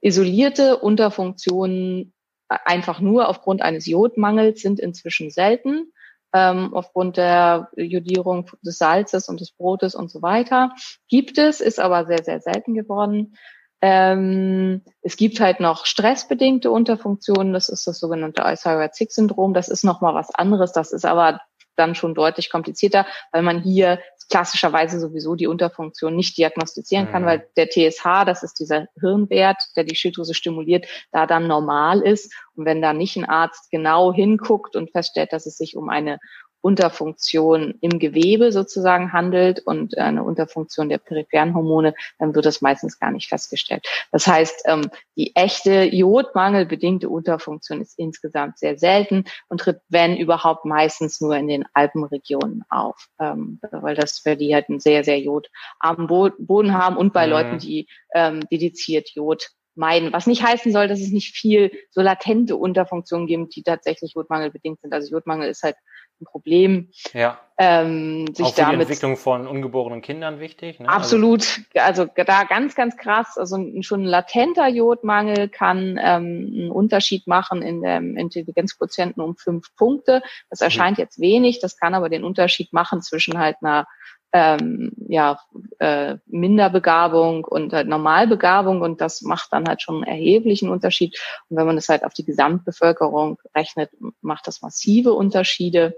Isolierte 0.00 0.78
Unterfunktionen 0.78 2.12
einfach 2.48 3.00
nur 3.00 3.28
aufgrund 3.28 3.62
eines 3.62 3.86
Jodmangels 3.86 4.60
sind 4.60 4.80
inzwischen 4.80 5.30
selten. 5.30 5.92
Ähm, 6.34 6.74
aufgrund 6.74 7.16
der 7.16 7.70
Jodierung 7.74 8.50
des 8.62 8.76
Salzes 8.76 9.30
und 9.30 9.40
des 9.40 9.50
Brotes 9.50 9.94
und 9.94 10.10
so 10.10 10.20
weiter. 10.20 10.74
Gibt 11.08 11.38
es, 11.38 11.62
ist 11.62 11.80
aber 11.80 12.04
sehr, 12.04 12.22
sehr 12.22 12.40
selten 12.40 12.74
geworden. 12.74 13.34
Ähm, 13.80 14.82
es 15.02 15.16
gibt 15.16 15.40
halt 15.40 15.60
noch 15.60 15.86
stressbedingte 15.86 16.70
Unterfunktionen, 16.70 17.52
das 17.52 17.68
ist 17.68 17.86
das 17.86 18.00
sogenannte 18.00 18.42
Isara-Zick-Syndrom, 18.44 19.54
das 19.54 19.68
ist 19.68 19.84
nochmal 19.84 20.14
was 20.14 20.34
anderes, 20.34 20.72
das 20.72 20.92
ist 20.92 21.04
aber 21.04 21.40
dann 21.76 21.94
schon 21.94 22.14
deutlich 22.14 22.50
komplizierter, 22.50 23.06
weil 23.32 23.42
man 23.42 23.62
hier 23.62 24.00
klassischerweise 24.30 25.00
sowieso 25.00 25.36
die 25.36 25.46
Unterfunktion 25.46 26.14
nicht 26.14 26.36
diagnostizieren 26.36 27.10
kann, 27.10 27.22
mhm. 27.22 27.26
weil 27.26 27.48
der 27.56 27.70
TSH, 27.70 28.24
das 28.26 28.42
ist 28.42 28.60
dieser 28.60 28.88
Hirnwert, 29.00 29.56
der 29.76 29.84
die 29.84 29.94
Schilddrüse 29.94 30.34
stimuliert, 30.34 30.86
da 31.12 31.26
dann 31.26 31.46
normal 31.46 32.02
ist. 32.02 32.34
Und 32.54 32.66
wenn 32.66 32.82
da 32.82 32.92
nicht 32.92 33.16
ein 33.16 33.24
Arzt 33.24 33.70
genau 33.70 34.12
hinguckt 34.12 34.76
und 34.76 34.90
feststellt, 34.90 35.32
dass 35.32 35.46
es 35.46 35.56
sich 35.56 35.76
um 35.76 35.88
eine 35.88 36.18
Unterfunktion 36.60 37.74
im 37.80 37.98
Gewebe 37.98 38.52
sozusagen 38.52 39.12
handelt 39.12 39.60
und 39.60 39.96
eine 39.96 40.24
Unterfunktion 40.24 40.88
der 40.88 40.98
peripheren 40.98 41.54
Hormone, 41.54 41.94
dann 42.18 42.34
wird 42.34 42.46
das 42.46 42.60
meistens 42.60 42.98
gar 42.98 43.10
nicht 43.10 43.28
festgestellt. 43.28 43.86
Das 44.12 44.26
heißt, 44.26 44.62
ähm, 44.66 44.90
die 45.16 45.34
echte 45.36 45.84
jodmangelbedingte 45.84 47.08
Unterfunktion 47.08 47.80
ist 47.80 47.98
insgesamt 47.98 48.58
sehr 48.58 48.78
selten 48.78 49.24
und 49.48 49.60
tritt, 49.60 49.80
wenn 49.88 50.16
überhaupt, 50.16 50.64
meistens 50.64 51.20
nur 51.20 51.36
in 51.36 51.48
den 51.48 51.64
Alpenregionen 51.72 52.64
auf, 52.68 53.08
ähm, 53.20 53.60
weil 53.70 53.94
das 53.94 54.18
für 54.18 54.36
die 54.36 54.54
halt 54.54 54.68
einen 54.68 54.80
sehr, 54.80 55.04
sehr 55.04 55.20
jodarmen 55.20 56.06
Boden 56.38 56.74
haben 56.74 56.96
und 56.96 57.12
bei 57.12 57.26
mhm. 57.26 57.32
Leuten, 57.32 57.58
die 57.58 57.88
ähm, 58.14 58.40
dediziert 58.50 59.10
Jod 59.10 59.50
meiden. 59.78 60.12
Was 60.12 60.26
nicht 60.26 60.42
heißen 60.42 60.72
soll, 60.72 60.88
dass 60.88 61.00
es 61.00 61.10
nicht 61.10 61.34
viel 61.34 61.70
so 61.90 62.02
latente 62.02 62.56
Unterfunktionen 62.56 63.26
gibt, 63.26 63.56
die 63.56 63.62
tatsächlich 63.62 64.14
jodmangelbedingt 64.14 64.80
sind. 64.80 64.92
Also 64.92 65.10
Jodmangel 65.10 65.48
ist 65.48 65.62
halt 65.62 65.76
ein 66.20 66.24
Problem. 66.24 66.90
Ja. 67.12 67.38
Ähm, 67.60 68.26
sich 68.34 68.46
Auch 68.46 68.54
für 68.54 68.60
damit, 68.60 68.78
die 68.78 68.82
Entwicklung 68.82 69.16
von 69.16 69.48
ungeborenen 69.48 70.00
Kindern 70.00 70.38
wichtig. 70.38 70.78
Ne? 70.78 70.88
Absolut. 70.88 71.60
Also, 71.74 72.02
also 72.02 72.24
da 72.24 72.44
ganz, 72.44 72.76
ganz 72.76 72.96
krass. 72.96 73.36
Also 73.36 73.58
schon 73.82 74.02
ein 74.02 74.06
latenter 74.06 74.68
Jodmangel 74.68 75.48
kann 75.48 75.98
ähm, 76.00 76.52
einen 76.54 76.70
Unterschied 76.70 77.26
machen 77.26 77.62
in 77.62 77.82
dem 77.82 78.16
Intelligenzquotienten 78.16 79.20
um 79.20 79.36
fünf 79.36 79.74
Punkte. 79.74 80.22
Das 80.50 80.60
erscheint 80.60 80.98
mhm. 80.98 81.02
jetzt 81.02 81.20
wenig. 81.20 81.60
Das 81.60 81.76
kann 81.76 81.94
aber 81.94 82.08
den 82.08 82.22
Unterschied 82.22 82.72
machen 82.72 83.02
zwischen 83.02 83.38
halt 83.38 83.56
einer 83.60 83.86
ähm, 84.32 84.92
ja, 85.08 85.40
äh, 85.78 86.16
Minderbegabung 86.26 87.44
und 87.44 87.72
halt 87.72 87.88
Normalbegabung 87.88 88.82
und 88.82 89.00
das 89.00 89.22
macht 89.22 89.52
dann 89.52 89.66
halt 89.66 89.80
schon 89.80 89.96
einen 89.96 90.04
erheblichen 90.04 90.68
Unterschied. 90.68 91.18
Und 91.48 91.56
wenn 91.56 91.66
man 91.66 91.76
das 91.76 91.88
halt 91.88 92.04
auf 92.04 92.12
die 92.12 92.24
Gesamtbevölkerung 92.24 93.38
rechnet, 93.54 93.90
macht 94.20 94.46
das 94.46 94.60
massive 94.60 95.12
Unterschiede. 95.12 95.96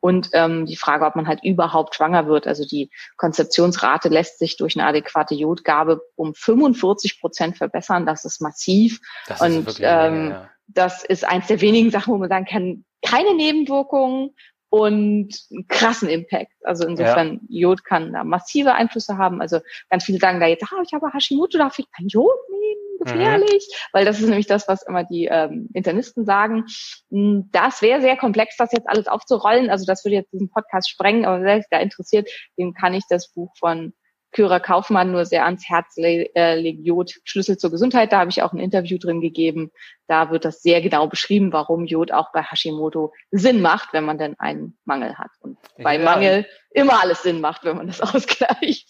Und 0.00 0.30
ähm, 0.32 0.66
die 0.66 0.76
Frage, 0.76 1.06
ob 1.06 1.14
man 1.14 1.28
halt 1.28 1.44
überhaupt 1.44 1.94
schwanger 1.94 2.26
wird, 2.26 2.46
also 2.46 2.64
die 2.64 2.90
Konzeptionsrate 3.16 4.08
lässt 4.08 4.38
sich 4.38 4.56
durch 4.56 4.76
eine 4.76 4.86
adäquate 4.86 5.34
Jodgabe 5.34 6.02
um 6.16 6.34
45 6.34 7.20
Prozent 7.20 7.56
verbessern. 7.56 8.04
Das 8.06 8.24
ist 8.24 8.40
massiv. 8.40 9.00
Das 9.26 9.40
und 9.40 9.68
ist 9.68 9.80
ähm, 9.80 10.30
ja. 10.30 10.50
das 10.66 11.04
ist 11.04 11.24
eins 11.24 11.46
der 11.46 11.60
wenigen 11.60 11.90
Sachen, 11.90 12.14
wo 12.14 12.18
man 12.18 12.28
sagen 12.28 12.46
kann, 12.46 12.84
keine 13.04 13.34
Nebenwirkungen 13.34 14.34
und 14.72 15.28
einen 15.50 15.68
krassen 15.68 16.08
Impact. 16.08 16.50
Also 16.62 16.86
insofern, 16.86 17.40
ja. 17.48 17.68
Jod 17.68 17.84
kann 17.84 18.14
da 18.14 18.24
massive 18.24 18.72
Einflüsse 18.72 19.18
haben. 19.18 19.42
Also 19.42 19.60
ganz 19.90 20.04
viele 20.04 20.16
sagen 20.16 20.40
da 20.40 20.46
jetzt, 20.46 20.64
ah, 20.64 20.80
ich 20.82 20.94
habe 20.94 21.12
Hashimoto, 21.12 21.58
darf 21.58 21.78
ich 21.78 21.84
kein 21.92 22.08
Jod 22.08 22.38
nehmen? 22.48 23.04
Gefährlich. 23.04 23.68
Mhm. 23.68 23.88
Weil 23.92 24.04
das 24.06 24.20
ist 24.20 24.28
nämlich 24.28 24.46
das, 24.46 24.68
was 24.68 24.82
immer 24.82 25.04
die 25.04 25.26
ähm, 25.26 25.68
Internisten 25.74 26.24
sagen. 26.24 26.64
Hm, 27.10 27.50
das 27.52 27.82
wäre 27.82 28.00
sehr 28.00 28.16
komplex, 28.16 28.56
das 28.56 28.72
jetzt 28.72 28.88
alles 28.88 29.08
aufzurollen. 29.08 29.68
Also 29.68 29.84
das 29.84 30.06
würde 30.06 30.14
jetzt 30.14 30.32
diesen 30.32 30.48
Podcast 30.48 30.88
sprengen, 30.88 31.26
aber 31.26 31.42
wer 31.42 31.58
sich 31.58 31.68
da 31.70 31.78
interessiert, 31.78 32.30
dem 32.56 32.72
kann 32.72 32.94
ich 32.94 33.04
das 33.10 33.30
Buch 33.30 33.52
von 33.58 33.92
Kyra 34.32 34.60
Kaufmann 34.60 35.12
nur 35.12 35.26
sehr 35.26 35.44
ans 35.44 35.68
Herz 35.68 35.96
äh, 35.98 36.54
legt, 36.58 36.84
Jod 36.86 37.12
Schlüssel 37.24 37.58
zur 37.58 37.70
Gesundheit. 37.70 38.12
Da 38.12 38.20
habe 38.20 38.30
ich 38.30 38.42
auch 38.42 38.52
ein 38.52 38.58
Interview 38.58 38.98
drin 38.98 39.20
gegeben. 39.20 39.70
Da 40.08 40.30
wird 40.30 40.44
das 40.44 40.62
sehr 40.62 40.80
genau 40.80 41.06
beschrieben, 41.06 41.52
warum 41.52 41.86
Jod 41.86 42.12
auch 42.12 42.32
bei 42.32 42.42
Hashimoto 42.42 43.12
Sinn 43.30 43.60
macht, 43.60 43.92
wenn 43.92 44.04
man 44.04 44.18
denn 44.18 44.38
einen 44.38 44.76
Mangel 44.84 45.16
hat. 45.18 45.30
Und 45.40 45.58
bei 45.78 45.96
ja. 45.96 46.04
Mangel 46.04 46.46
immer 46.70 47.02
alles 47.02 47.22
Sinn 47.22 47.40
macht, 47.40 47.64
wenn 47.64 47.76
man 47.76 47.86
das 47.86 48.00
ausgleicht. 48.14 48.88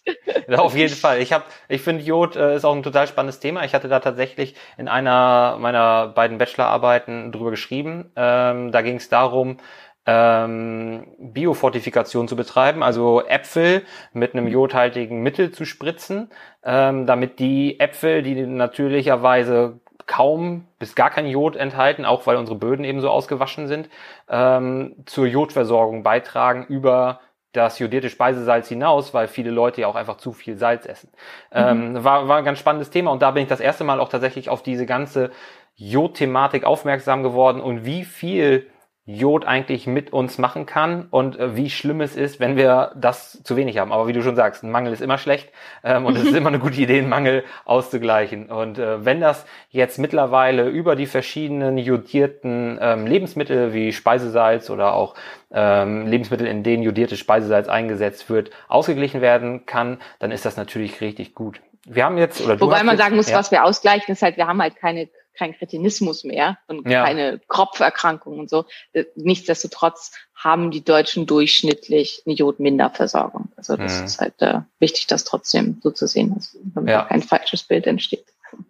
Ja, 0.49 0.58
auf 0.58 0.76
jeden 0.76 0.94
Fall. 0.94 1.20
Ich 1.20 1.32
habe, 1.32 1.44
ich 1.68 1.82
finde 1.82 2.04
Jod 2.04 2.37
äh, 2.37 2.56
ist 2.56 2.64
auch 2.64 2.75
ein 2.75 2.82
total 2.82 3.06
spannendes 3.06 3.40
Thema. 3.40 3.64
Ich 3.64 3.75
hatte 3.75 3.88
da 3.88 4.00
tatsächlich 4.00 4.54
in 4.78 4.88
einer 4.88 5.56
meiner 5.58 6.08
beiden 6.08 6.38
Bachelorarbeiten 6.38 7.32
drüber 7.32 7.50
geschrieben. 7.50 8.12
Ähm, 8.16 8.72
da 8.72 8.82
ging 8.82 8.96
es 8.96 9.08
darum, 9.08 9.58
ähm, 10.06 11.06
Biofortifikation 11.18 12.26
zu 12.28 12.37
betreiben, 12.37 12.82
also 12.82 13.23
Äpfel 13.26 13.82
mit 14.12 14.35
einem 14.35 14.49
jodhaltigen 14.49 15.23
Mittel 15.23 15.52
zu 15.52 15.64
spritzen, 15.64 16.30
ähm, 16.64 17.06
damit 17.06 17.38
die 17.38 17.78
Äpfel, 17.78 18.23
die 18.23 18.35
natürlicherweise 18.35 19.80
kaum 20.06 20.66
bis 20.78 20.94
gar 20.94 21.11
kein 21.11 21.26
Jod 21.26 21.56
enthalten, 21.56 22.04
auch 22.04 22.26
weil 22.26 22.37
unsere 22.37 22.59
Böden 22.59 22.85
eben 22.85 23.00
so 23.00 23.09
ausgewaschen 23.09 23.68
sind, 23.68 23.88
ähm, 24.28 24.97
zur 25.06 25.26
Jodversorgung 25.26 26.02
beitragen 26.02 26.66
über 26.68 27.21
das 27.52 27.78
jodierte 27.78 28.09
Speisesalz 28.09 28.68
hinaus, 28.68 29.12
weil 29.14 29.28
viele 29.28 29.50
Leute 29.50 29.82
ja 29.82 29.87
auch 29.87 29.94
einfach 29.94 30.16
zu 30.16 30.32
viel 30.32 30.56
Salz 30.56 30.87
essen. 30.87 31.11
Mhm. 31.52 31.94
Ähm, 31.97 32.04
war, 32.04 32.26
war 32.26 32.38
ein 32.38 32.44
ganz 32.44 32.59
spannendes 32.59 32.90
Thema 32.90 33.12
und 33.12 33.23
da 33.23 33.30
bin 33.30 33.42
ich 33.42 33.49
das 33.49 33.61
erste 33.61 33.85
Mal 33.85 34.00
auch 34.00 34.09
tatsächlich 34.09 34.49
auf 34.49 34.62
diese 34.62 34.87
ganze 34.87 35.30
Jod-Thematik 35.76 36.64
aufmerksam 36.64 37.23
geworden 37.23 37.61
und 37.61 37.85
wie 37.85 38.04
viel 38.04 38.72
Jod 39.04 39.44
eigentlich 39.44 39.88
mit 39.88 40.12
uns 40.12 40.38
machen 40.38 40.64
kann 40.64 41.09
und 41.11 41.37
äh, 41.37 41.56
wie 41.56 41.71
schlimm 41.71 42.00
es 42.00 42.14
ist, 42.14 42.38
wenn 42.38 42.56
wir 42.56 42.92
das 42.94 43.42
zu 43.42 43.56
wenig 43.56 43.78
haben. 43.78 43.90
Aber 43.90 44.06
wie 44.06 44.12
du 44.12 44.23
schon 44.23 44.37
sagst, 44.37 44.62
ein 44.62 44.71
Mangel 44.71 44.92
ist 44.92 45.02
immer 45.02 45.18
schlecht 45.18 45.50
ähm, 45.82 46.06
und 46.06 46.16
es 46.16 46.23
ist 46.23 46.35
immer 46.37 46.49
eine 46.49 46.61
gute 46.61 46.80
Idee, 46.80 46.99
einen 46.99 47.09
Mangel 47.09 47.42
auszugleichen. 47.64 48.49
Und 48.49 48.78
äh, 48.78 49.04
wenn 49.04 49.21
das 49.21 49.44
jetzt 49.71 49.99
mittlerweile 49.99 50.68
über 50.68 50.94
die 50.94 51.06
verschiedenen 51.06 51.78
jodierten 51.78 52.78
ähm, 52.80 53.06
Lebensmittel 53.09 53.73
wie 53.75 53.92
Speisesalz 53.92 54.71
oder 54.71 54.94
auch 54.94 55.16
ähm, 55.50 56.06
Lebensmittel, 56.06 56.47
in 56.47 56.62
denen 56.62 56.85
jodiertes 56.85 57.18
Speisesalz 57.18 57.68
eingesetzt 57.68 58.30
wird, 58.30 58.50
ausgeglichen 58.68 59.21
werden 59.21 59.66
kann, 59.66 59.99
dann 60.21 60.30
ist 60.30 60.44
das 60.44 60.56
natürlich 60.56 61.00
richtig 61.00 61.35
gut. 61.35 61.61
Wir 61.86 62.04
haben 62.04 62.18
jetzt 62.18 62.40
oder 62.40 62.60
Wobei 62.60 62.82
man 62.82 62.94
jetzt, 62.94 63.04
sagen 63.04 63.16
muss, 63.16 63.28
ja. 63.28 63.38
was 63.38 63.50
wir 63.50 63.64
ausgleichen, 63.64 64.12
ist 64.12 64.22
halt, 64.22 64.36
wir 64.36 64.46
haben 64.46 64.62
halt 64.62 64.76
keine 64.76 65.08
kein 65.34 65.56
Kretinismus 65.56 66.24
mehr 66.24 66.58
und 66.66 66.88
ja. 66.88 67.04
keine 67.04 67.40
Kropferkrankungen 67.48 68.40
und 68.40 68.50
so. 68.50 68.66
Äh, 68.92 69.04
nichtsdestotrotz 69.16 70.12
haben 70.34 70.70
die 70.70 70.84
Deutschen 70.84 71.26
durchschnittlich 71.26 72.22
eine 72.26 72.34
Jodminderversorgung. 72.34 73.52
Also 73.56 73.76
das 73.76 73.98
mhm. 73.98 74.04
ist 74.04 74.20
halt 74.20 74.42
äh, 74.42 74.60
wichtig, 74.78 75.06
das 75.06 75.24
trotzdem 75.24 75.80
so 75.82 75.90
zu 75.90 76.06
sehen, 76.06 76.38
damit 76.74 76.90
ja. 76.90 77.04
kein 77.04 77.22
falsches 77.22 77.62
Bild 77.62 77.86
entsteht. 77.86 78.26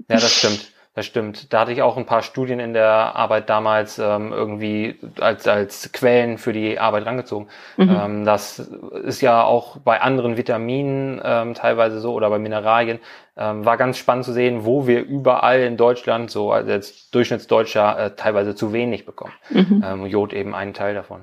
Ja, 0.08 0.16
das 0.16 0.32
stimmt. 0.32 0.72
Das 0.94 1.06
stimmt. 1.06 1.52
Da 1.52 1.60
hatte 1.60 1.72
ich 1.72 1.80
auch 1.80 1.96
ein 1.96 2.04
paar 2.04 2.20
Studien 2.20 2.60
in 2.60 2.74
der 2.74 2.86
Arbeit 3.16 3.48
damals 3.48 3.98
ähm, 3.98 4.30
irgendwie 4.30 4.98
als, 5.20 5.48
als 5.48 5.90
Quellen 5.92 6.36
für 6.36 6.52
die 6.52 6.78
Arbeit 6.78 7.06
rangezogen. 7.06 7.48
Mhm. 7.78 7.98
Ähm, 7.98 8.24
das 8.26 8.58
ist 8.58 9.22
ja 9.22 9.42
auch 9.42 9.78
bei 9.78 10.02
anderen 10.02 10.36
Vitaminen 10.36 11.18
ähm, 11.24 11.54
teilweise 11.54 11.98
so 12.00 12.12
oder 12.12 12.28
bei 12.28 12.38
Mineralien. 12.38 12.98
Ähm, 13.38 13.64
war 13.64 13.78
ganz 13.78 13.96
spannend 13.96 14.26
zu 14.26 14.34
sehen, 14.34 14.66
wo 14.66 14.86
wir 14.86 15.02
überall 15.02 15.60
in 15.60 15.78
Deutschland, 15.78 16.30
so 16.30 16.52
als 16.52 17.10
Durchschnittsdeutscher, 17.10 17.98
äh, 17.98 18.10
teilweise 18.14 18.54
zu 18.54 18.74
wenig 18.74 19.06
bekommen. 19.06 19.32
Mhm. 19.48 19.82
Ähm, 19.86 20.06
Jod 20.06 20.34
eben 20.34 20.54
einen 20.54 20.74
Teil 20.74 20.94
davon. 20.94 21.22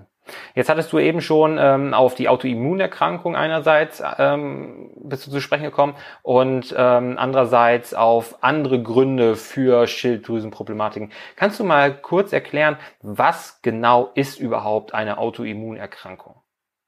Jetzt 0.55 0.69
hattest 0.69 0.91
du 0.91 0.99
eben 0.99 1.21
schon 1.21 1.57
ähm, 1.59 1.93
auf 1.93 2.15
die 2.15 2.29
Autoimmunerkrankung 2.29 3.35
einerseits 3.35 4.01
ähm, 4.17 4.91
bist 4.95 5.27
du 5.27 5.31
zu 5.31 5.41
sprechen 5.41 5.63
gekommen 5.63 5.95
und 6.21 6.73
ähm, 6.77 7.15
andererseits 7.17 7.93
auf 7.93 8.43
andere 8.43 8.81
Gründe 8.81 9.35
für 9.35 9.87
Schilddrüsenproblematiken. 9.87 11.11
Kannst 11.35 11.59
du 11.59 11.63
mal 11.63 11.93
kurz 11.93 12.33
erklären, 12.33 12.77
was 13.01 13.61
genau 13.61 14.11
ist 14.15 14.39
überhaupt 14.39 14.93
eine 14.93 15.17
Autoimmunerkrankung? 15.17 16.35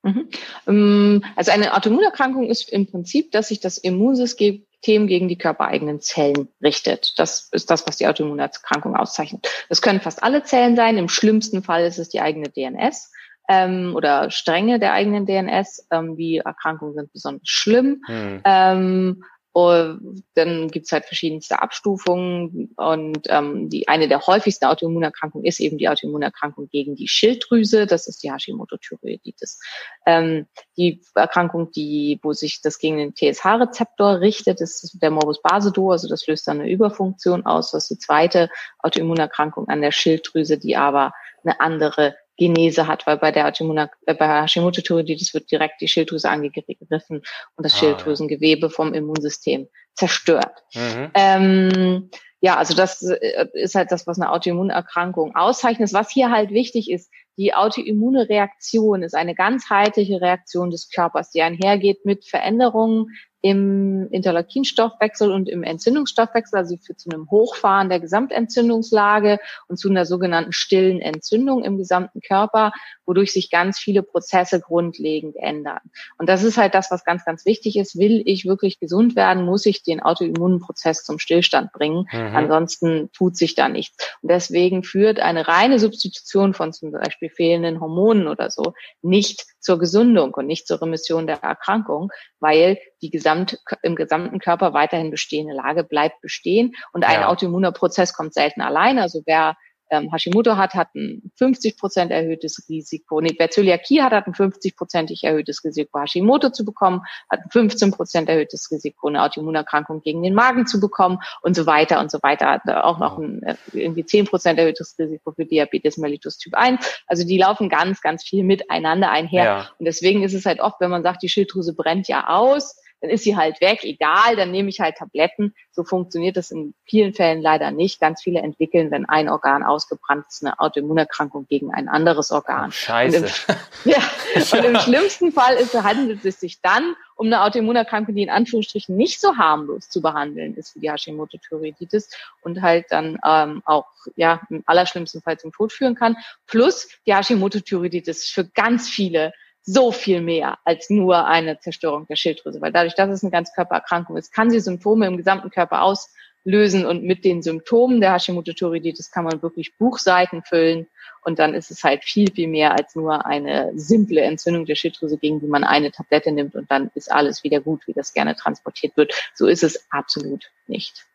Mhm. 0.04 0.30
Ähm, 0.68 1.24
also 1.36 1.52
eine 1.52 1.76
Autoimmunerkrankung 1.76 2.50
ist 2.50 2.72
im 2.72 2.88
Prinzip, 2.88 3.32
dass 3.32 3.50
sich 3.50 3.60
das 3.60 3.78
Immunsystem 3.78 4.66
gegen 4.82 5.28
die 5.28 5.38
körpereigenen 5.38 6.02
Zellen 6.02 6.48
richtet. 6.62 7.14
Das 7.18 7.50
ist 7.52 7.70
das, 7.70 7.86
was 7.88 7.98
die 7.98 8.08
Autoimmunerkrankung 8.08 8.96
auszeichnet. 8.96 9.48
Das 9.70 9.82
können 9.82 10.02
fast 10.02 10.24
alle 10.24 10.44
Zellen 10.44 10.76
sein. 10.76 10.98
Im 10.98 11.10
schlimmsten 11.10 11.64
Fall 11.64 11.86
ist 11.86 12.00
es 12.00 12.10
die 12.10 12.22
eigene 12.22 12.50
DNS 12.50 13.12
ähm, 13.50 13.94
oder 13.96 14.32
Stränge 14.32 14.80
der 14.80 14.94
eigenen 14.94 15.26
DNS. 15.26 15.88
Ähm, 15.92 16.16
die 16.16 16.38
Erkrankungen 16.38 16.94
sind 16.94 17.14
besonders 17.14 17.48
schlimm. 17.48 18.02
Hm. 18.08 18.42
Ähm, 18.44 19.24
und 19.54 20.24
dann 20.36 20.70
gibt's 20.70 20.94
halt 20.94 21.04
verschiedenste 21.04 21.62
Abstufungen 21.62 22.74
und 22.78 23.28
ähm, 23.28 23.70
die 23.70 23.90
eine 23.90 24.08
der 24.08 24.26
häufigsten 24.26 24.66
Autoimmunerkrankungen 24.66 25.46
ist 25.46 25.60
eben 25.60 25.78
die 25.78 25.90
Autoimmunerkrankung 25.90 26.70
gegen 26.70 26.96
die 26.96 27.10
Schilddrüse. 27.10 27.86
Das 27.86 28.08
ist 28.08 28.24
die 28.24 28.32
Hashimoto-Thyreoiditis. 28.32 29.60
Ähm, 30.06 30.48
die 30.78 31.02
Erkrankung, 31.16 31.70
die 31.72 32.18
wo 32.24 32.32
sich 32.32 32.62
das 32.62 32.80
gegen 32.80 32.96
den 32.96 33.14
TSH-Rezeptor 33.14 34.22
richtet, 34.22 34.62
ist 34.62 34.98
der 35.02 35.12
Morbus 35.12 35.42
Basedow. 35.42 35.92
Also 35.92 36.08
das 36.08 36.28
löst 36.28 36.48
dann 36.48 36.62
eine 36.62 36.72
Überfunktion 36.72 37.46
aus. 37.46 37.72
Das 37.72 37.84
ist 37.84 37.90
die 37.92 38.06
zweite 38.06 38.50
Autoimmunerkrankung 38.80 39.68
an 39.68 39.82
der 39.82 39.92
Schilddrüse, 39.92 40.60
die 40.60 40.78
aber 40.78 41.12
eine 41.44 41.60
andere 41.60 42.16
Genese 42.42 42.88
hat, 42.88 43.06
weil 43.06 43.18
bei 43.18 43.32
der 43.32 43.46
äh, 43.46 44.14
bei 44.16 44.42
Hashimoto-Thyreoiditis 44.42 45.36
wird 45.36 45.52
direkt 45.52 45.80
die 45.80 45.88
Schilddrüse 45.88 46.28
angegriffen 46.28 47.22
und 47.56 47.64
das 47.64 47.76
ah, 47.76 47.78
Schilddrüsengewebe 47.78 48.72
vom 48.72 48.96
Immunsystem 48.96 49.68
zerstört. 49.94 50.64
Mhm. 50.74 51.12
Ähm, 51.14 52.10
ja, 52.40 52.58
also 52.58 52.74
das 52.74 53.04
äh, 53.04 53.48
ist 53.54 53.76
halt 53.76 53.92
das, 53.92 54.08
was 54.08 54.20
eine 54.20 54.32
Autoimmunerkrankung 54.32 55.36
auszeichnet. 55.36 55.94
Was 55.94 56.10
hier 56.10 56.32
halt 56.32 56.50
wichtig 56.50 56.90
ist, 56.90 57.12
die 57.38 57.54
autoimmune 57.54 58.30
Reaktion 58.30 59.04
ist 59.04 59.16
eine 59.16 59.36
ganzheitliche 59.36 60.22
Reaktion 60.22 60.70
des 60.70 60.90
Körpers, 60.90 61.32
die 61.32 61.42
einhergeht 61.42 62.06
mit 62.06 62.26
Veränderungen 62.26 63.08
im 63.42 64.08
Interleukinstoffwechsel 64.12 65.32
und 65.32 65.50
im 65.50 65.64
Entzündungsstoffwechsel, 65.64 66.60
also 66.60 66.78
führt 66.78 67.00
zu 67.00 67.10
einem 67.10 67.30
Hochfahren 67.32 67.90
der 67.90 68.00
Gesamtentzündungslage 68.00 69.40
und 69.68 69.78
zu 69.78 69.90
einer 69.90 70.06
sogenannten 70.06 70.52
stillen 70.52 71.02
Entzündung 71.02 71.64
im 71.64 71.78
gesamten 71.78 72.22
Körper, 72.22 72.72
wodurch 73.06 73.34
sich 73.34 73.50
ganz 73.50 73.80
viele 73.80 74.04
Prozesse 74.04 74.62
grundlegend 74.62 75.36
ändern. 75.38 75.80
Und 76.20 76.30
das 76.30 76.44
ist 76.44 76.58
halt 76.58 76.76
das, 76.76 76.92
was 76.92 77.04
ganz, 77.04 77.26
ganz 77.26 77.46
wichtig 77.46 77.78
ist. 77.78 77.98
Will 77.98 78.22
ich 78.26 78.46
wirklich 78.46 78.80
gesund 78.80 79.16
werden, 79.16 79.44
muss 79.46 79.66
ich 79.66 79.82
den 79.82 80.02
Autoimmunprozess 80.02 81.04
zum 81.04 81.18
Stillstand 81.18 81.72
bringen. 81.72 82.08
Mhm. 82.12 82.36
Ansonsten 82.36 83.10
tut 83.12 83.36
sich 83.36 83.56
da 83.56 83.70
nichts. 83.70 84.16
Und 84.22 84.30
deswegen 84.30 84.84
führt 84.84 85.20
eine 85.20 85.48
reine 85.48 85.80
Substitution 85.80 86.54
von 86.54 86.74
zum 86.74 86.92
Beispiel 86.92 87.21
fehlenden 87.30 87.80
Hormonen 87.80 88.28
oder 88.28 88.50
so 88.50 88.74
nicht 89.02 89.46
zur 89.60 89.80
Gesundung 89.80 90.34
und 90.34 90.48
nicht 90.48 90.68
zur 90.68 90.82
Remission 90.82 91.28
der 91.28 91.44
Erkrankung, 91.44 92.12
weil 92.40 92.80
die 93.02 93.10
gesamt, 93.10 93.60
im 93.84 93.96
gesamten 93.96 94.40
Körper 94.40 94.74
weiterhin 94.74 95.12
bestehende 95.12 95.54
Lage 95.54 95.84
bleibt 95.84 96.22
bestehen 96.22 96.74
und 96.94 97.04
ein 97.04 97.22
ja. 97.22 97.28
autoimmuner 97.28 97.72
Prozess 97.72 98.14
kommt 98.14 98.34
selten 98.34 98.62
alleine. 98.62 99.02
Also 99.02 99.22
wer 99.26 99.56
ähm, 99.92 100.10
Hashimoto 100.12 100.56
hat, 100.56 100.74
hat 100.74 100.96
ein 100.96 101.32
50 101.36 101.78
Prozent 101.78 102.12
erhöhtes 102.12 102.66
Risiko. 102.70 103.20
Nee, 103.22 103.36
wer 103.38 103.50
Zöliakie 103.50 104.02
hat, 104.02 104.14
hat 104.14 104.26
ein 104.26 104.34
50-prozentig 104.34 105.24
erhöhtes 105.24 105.64
Risiko, 105.64 106.00
Hashimoto 106.00 106.50
zu 106.50 106.66
bekommen, 106.66 107.02
hat 107.30 107.42
ein 107.42 107.50
15 107.52 107.92
Prozent 107.92 108.30
erhöhtes 108.30 108.72
Risiko, 108.72 109.10
eine 109.10 109.22
Autoimmunerkrankung 109.22 110.02
gegen 110.02 110.24
den 110.24 110.34
Magen 110.34 110.66
zu 110.66 110.80
bekommen 110.80 111.20
und 111.42 111.56
so 111.56 111.66
weiter 111.66 112.00
und 112.00 112.10
so 112.10 112.20
weiter. 112.24 112.48
Hat 112.48 112.68
auch 112.70 113.00
noch 113.00 113.18
ein 113.18 113.44
äh, 113.44 113.56
irgendwie 113.74 114.06
10 114.06 114.26
Prozent 114.26 114.58
erhöhtes 114.58 114.96
Risiko 114.98 115.34
für 115.34 115.46
Diabetes 115.46 115.98
mellitus 115.98 116.38
Typ 116.38 116.56
1. 116.56 117.04
Also 117.08 117.28
die 117.28 117.38
laufen 117.38 117.70
ganz, 117.70 118.02
ganz 118.02 118.24
viel 118.24 118.44
miteinander 118.44 119.12
einher. 119.12 119.44
Ja. 119.44 119.70
Und 119.78 119.86
deswegen 119.86 120.24
ist 120.24 120.34
es 120.34 120.46
halt 120.46 120.62
oft, 120.62 120.80
wenn 120.80 120.90
man 120.90 121.04
sagt, 121.04 121.22
die 121.22 121.30
Schilddrüse 121.30 121.76
brennt 121.76 122.08
ja 122.08 122.28
aus, 122.30 122.81
dann 123.02 123.10
ist 123.10 123.24
sie 123.24 123.36
halt 123.36 123.60
weg, 123.62 123.84
egal, 123.84 124.36
dann 124.36 124.52
nehme 124.52 124.70
ich 124.70 124.80
halt 124.80 124.96
Tabletten. 124.98 125.56
So 125.72 125.84
funktioniert 125.84 126.38
das 126.38 126.52
in 126.52 126.76
vielen 126.86 127.14
Fällen 127.14 127.42
leider 127.42 127.72
nicht. 127.72 128.00
Ganz 128.00 128.22
viele 128.22 128.42
entwickeln, 128.42 128.92
wenn 128.92 129.10
ein 129.10 129.28
Organ 129.28 129.64
ausgebrannt 129.64 130.26
ist, 130.30 130.46
eine 130.46 130.60
Autoimmunerkrankung 130.60 131.48
gegen 131.48 131.74
ein 131.74 131.90
anderes 131.90 132.32
Organ. 132.32 132.70
Oh, 132.70 132.72
scheiße. 132.72 133.18
Und 133.18 133.46
im, 133.86 133.92
ja, 133.92 133.98
und 134.36 134.66
im 134.66 134.76
schlimmsten 134.80 135.32
Fall 135.32 135.56
ist, 135.56 135.74
handelt 135.74 136.24
es 136.24 136.40
sich 136.40 136.62
dann 136.62 136.96
um 137.16 137.26
eine 137.28 137.42
Autoimmunerkrankung, 137.44 138.14
die 138.16 138.24
in 138.24 138.30
Anführungsstrichen 138.30 138.96
nicht 138.96 139.20
so 139.20 139.36
harmlos 139.36 139.90
zu 139.90 140.02
behandeln 140.02 140.56
ist 140.56 140.76
wie 140.76 140.82
die 140.82 140.92
Hashimoto-Thyreoiditis 140.92 142.10
und 142.42 142.62
halt 142.62 142.86
dann 142.90 143.18
ähm, 143.26 143.64
auch 143.66 143.88
ja 144.16 144.42
im 144.50 144.64
allerschlimmsten 144.66 145.22
Fall 145.22 145.40
zum 145.40 145.52
Tod 145.52 145.74
führen 145.74 145.96
kann. 145.96 146.18
Plus 146.46 146.88
die 147.06 147.16
Hashimoto-Thyreoiditis 147.16 148.30
für 148.30 148.46
ganz 148.46 148.90
viele 148.90 149.34
so 149.64 149.92
viel 149.92 150.22
mehr 150.22 150.58
als 150.66 150.90
nur 150.90 151.26
eine 151.26 151.60
Zerstörung 151.60 152.08
der 152.08 152.16
Schilddrüse, 152.16 152.62
weil 152.62 152.72
dadurch, 152.72 152.96
dass 152.96 153.10
es 153.10 153.24
eine 153.24 153.32
Ganzkörpererkrankung 153.32 154.18
ist, 154.18 154.34
kann 154.34 154.50
sie 154.50 154.60
Symptome 154.60 155.08
im 155.08 155.18
gesamten 155.18 155.50
Körper 155.50 155.84
auslösen 155.84 156.86
und 156.86 157.04
mit 157.04 157.24
den 157.24 157.42
Symptomen 157.42 158.02
der 158.02 158.14
Hashimoto-Thyreoiditis 158.14 159.12
kann 159.12 159.26
man 159.26 159.42
wirklich 159.42 159.78
Buchseiten 159.78 160.44
füllen 160.44 160.88
und 161.24 161.38
dann 161.38 161.54
ist 161.54 161.70
es 161.70 161.84
halt 161.84 162.04
viel, 162.04 162.32
viel 162.32 162.48
mehr 162.48 162.72
als 162.72 162.96
nur 162.96 163.26
eine 163.26 163.72
simple 163.76 164.22
Entzündung 164.22 164.66
der 164.66 164.76
Schilddrüse, 164.76 165.18
gegen 165.18 165.40
die 165.40 165.48
man 165.48 165.64
eine 165.64 165.92
Tablette 165.92 166.32
nimmt 166.32 166.56
und 166.56 166.70
dann 166.72 166.90
ist 166.96 167.12
alles 167.12 167.44
wieder 167.44 167.62
gut, 167.62 167.86
wie 167.86 167.94
das 167.94 168.14
gerne 168.14 168.36
transportiert 168.36 168.98
wird. 168.98 169.14
So 169.36 169.46
ist 169.46 169.64
es 169.64 169.86
absolut 169.92 170.52
nicht. 170.68 171.06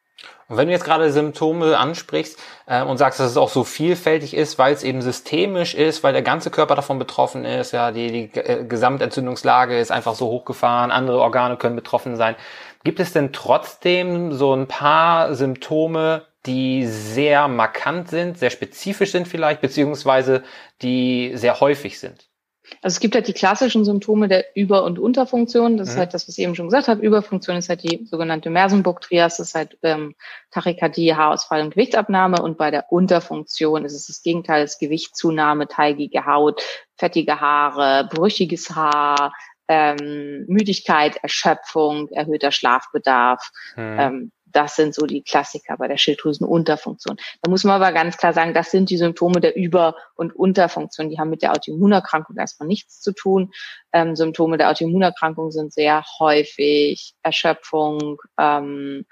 Und 0.49 0.57
wenn 0.57 0.69
du 0.69 0.73
jetzt 0.73 0.85
gerade 0.85 1.11
Symptome 1.11 1.77
ansprichst 1.77 2.39
äh, 2.67 2.83
und 2.83 2.99
sagst, 2.99 3.19
dass 3.19 3.31
es 3.31 3.37
auch 3.37 3.49
so 3.49 3.65
vielfältig 3.65 4.35
ist, 4.35 4.59
weil 4.59 4.73
es 4.73 4.85
eben 4.85 5.03
systemisch 5.03 5.75
ist, 5.75 6.05
weil 6.05 6.13
der 6.13 6.23
ganze 6.23 6.51
Körper 6.51 6.77
davon 6.77 6.99
betroffen 7.01 7.45
ist, 7.45 7.73
ja, 7.73 7.91
die, 7.91 8.31
die 8.31 8.39
äh, 8.39 8.65
Gesamtentzündungslage 8.65 9.79
ist 9.79 9.91
einfach 9.91 10.15
so 10.15 10.27
hochgefahren, 10.27 10.93
andere 10.93 11.21
Organe 11.21 11.57
können 11.57 11.75
betroffen 11.75 12.17
sein. 12.17 12.37
Gibt 12.85 13.01
es 13.01 13.13
denn 13.13 13.33
trotzdem 13.33 14.33
so 14.33 14.55
ein 14.55 14.69
paar 14.69 15.35
Symptome, 15.35 16.27
die 16.47 16.87
sehr 16.87 17.49
markant 17.49 18.09
sind, 18.09 18.39
sehr 18.39 18.51
spezifisch 18.51 19.11
sind 19.11 19.27
vielleicht, 19.27 19.61
beziehungsweise 19.61 20.45
die 20.81 21.33
sehr 21.35 21.59
häufig 21.59 21.99
sind? 21.99 22.29
Also 22.83 22.97
es 22.97 23.01
gibt 23.01 23.15
halt 23.15 23.29
die 23.29 23.33
klassischen 23.33 23.85
Symptome 23.85 24.29
der 24.29 24.45
Über- 24.55 24.85
und 24.85 24.99
Unterfunktion. 24.99 25.77
Das 25.77 25.89
mhm. 25.89 25.93
ist 25.93 25.99
halt 25.99 26.15
das, 26.15 26.29
was 26.29 26.37
ich 26.37 26.45
eben 26.45 26.55
schon 26.55 26.67
gesagt 26.67 26.89
habe. 26.89 27.05
Überfunktion 27.05 27.57
ist 27.57 27.69
halt 27.69 27.83
die 27.83 28.07
sogenannte 28.07 28.51
Mersenburg-Trias. 28.51 29.37
Das 29.37 29.49
ist 29.49 29.55
halt 29.55 29.79
ähm, 29.83 30.15
Tachykardie, 30.51 31.15
Haarausfall 31.15 31.63
und 31.63 31.71
Gewichtsabnahme. 31.71 32.43
Und 32.43 32.59
bei 32.59 32.71
der 32.71 32.91
Unterfunktion 32.91 33.85
ist 33.85 33.95
es 33.95 34.07
das 34.07 34.23
Gegenteil, 34.23 34.63
das 34.63 34.79
Gewichtszunahme, 34.79 35.69
teigige 35.69 36.27
Haut, 36.27 36.63
fettige 36.97 37.41
Haare, 37.41 38.09
brüchiges 38.09 38.71
Haar, 38.75 39.33
ähm, 39.69 40.45
Müdigkeit, 40.47 41.17
Erschöpfung, 41.23 42.09
erhöhter 42.11 42.53
Schlafbedarf. 42.53 43.51
Mhm. 43.77 43.97
Ähm, 43.99 44.33
das 44.47 44.77
sind 44.77 44.95
so 44.95 45.07
die 45.07 45.23
Klassiker 45.23 45.77
bei 45.77 45.89
der 45.89 45.97
Schilddrüsenunterfunktion. 45.97 47.17
Da 47.43 47.51
muss 47.51 47.65
man 47.65 47.81
aber 47.81 47.93
ganz 47.93 48.17
klar 48.17 48.33
sagen, 48.33 48.55
das 48.55 48.71
sind 48.71 48.91
die 48.91 48.97
Symptome 48.97 49.41
der 49.41 49.57
Über- 49.57 49.97
und 50.15 50.35
Unterfunktion. 50.35 51.11
Die 51.11 51.19
haben 51.19 51.31
mit 51.31 51.43
der 51.43 51.53
Autoimmunerkrankung 51.53 52.37
erstmal 52.37 52.67
nichts 52.67 53.01
zu 53.01 53.13
tun. 53.13 53.53
Ähm, 53.93 54.17
Symptome 54.17 54.57
der 54.57 54.71
Autoimmunerkrankung 54.71 55.51
sind 55.51 55.73
sehr 55.73 56.05
häufig 56.19 57.15
Erschöpfung, 57.23 58.21
ähm, 58.39 59.05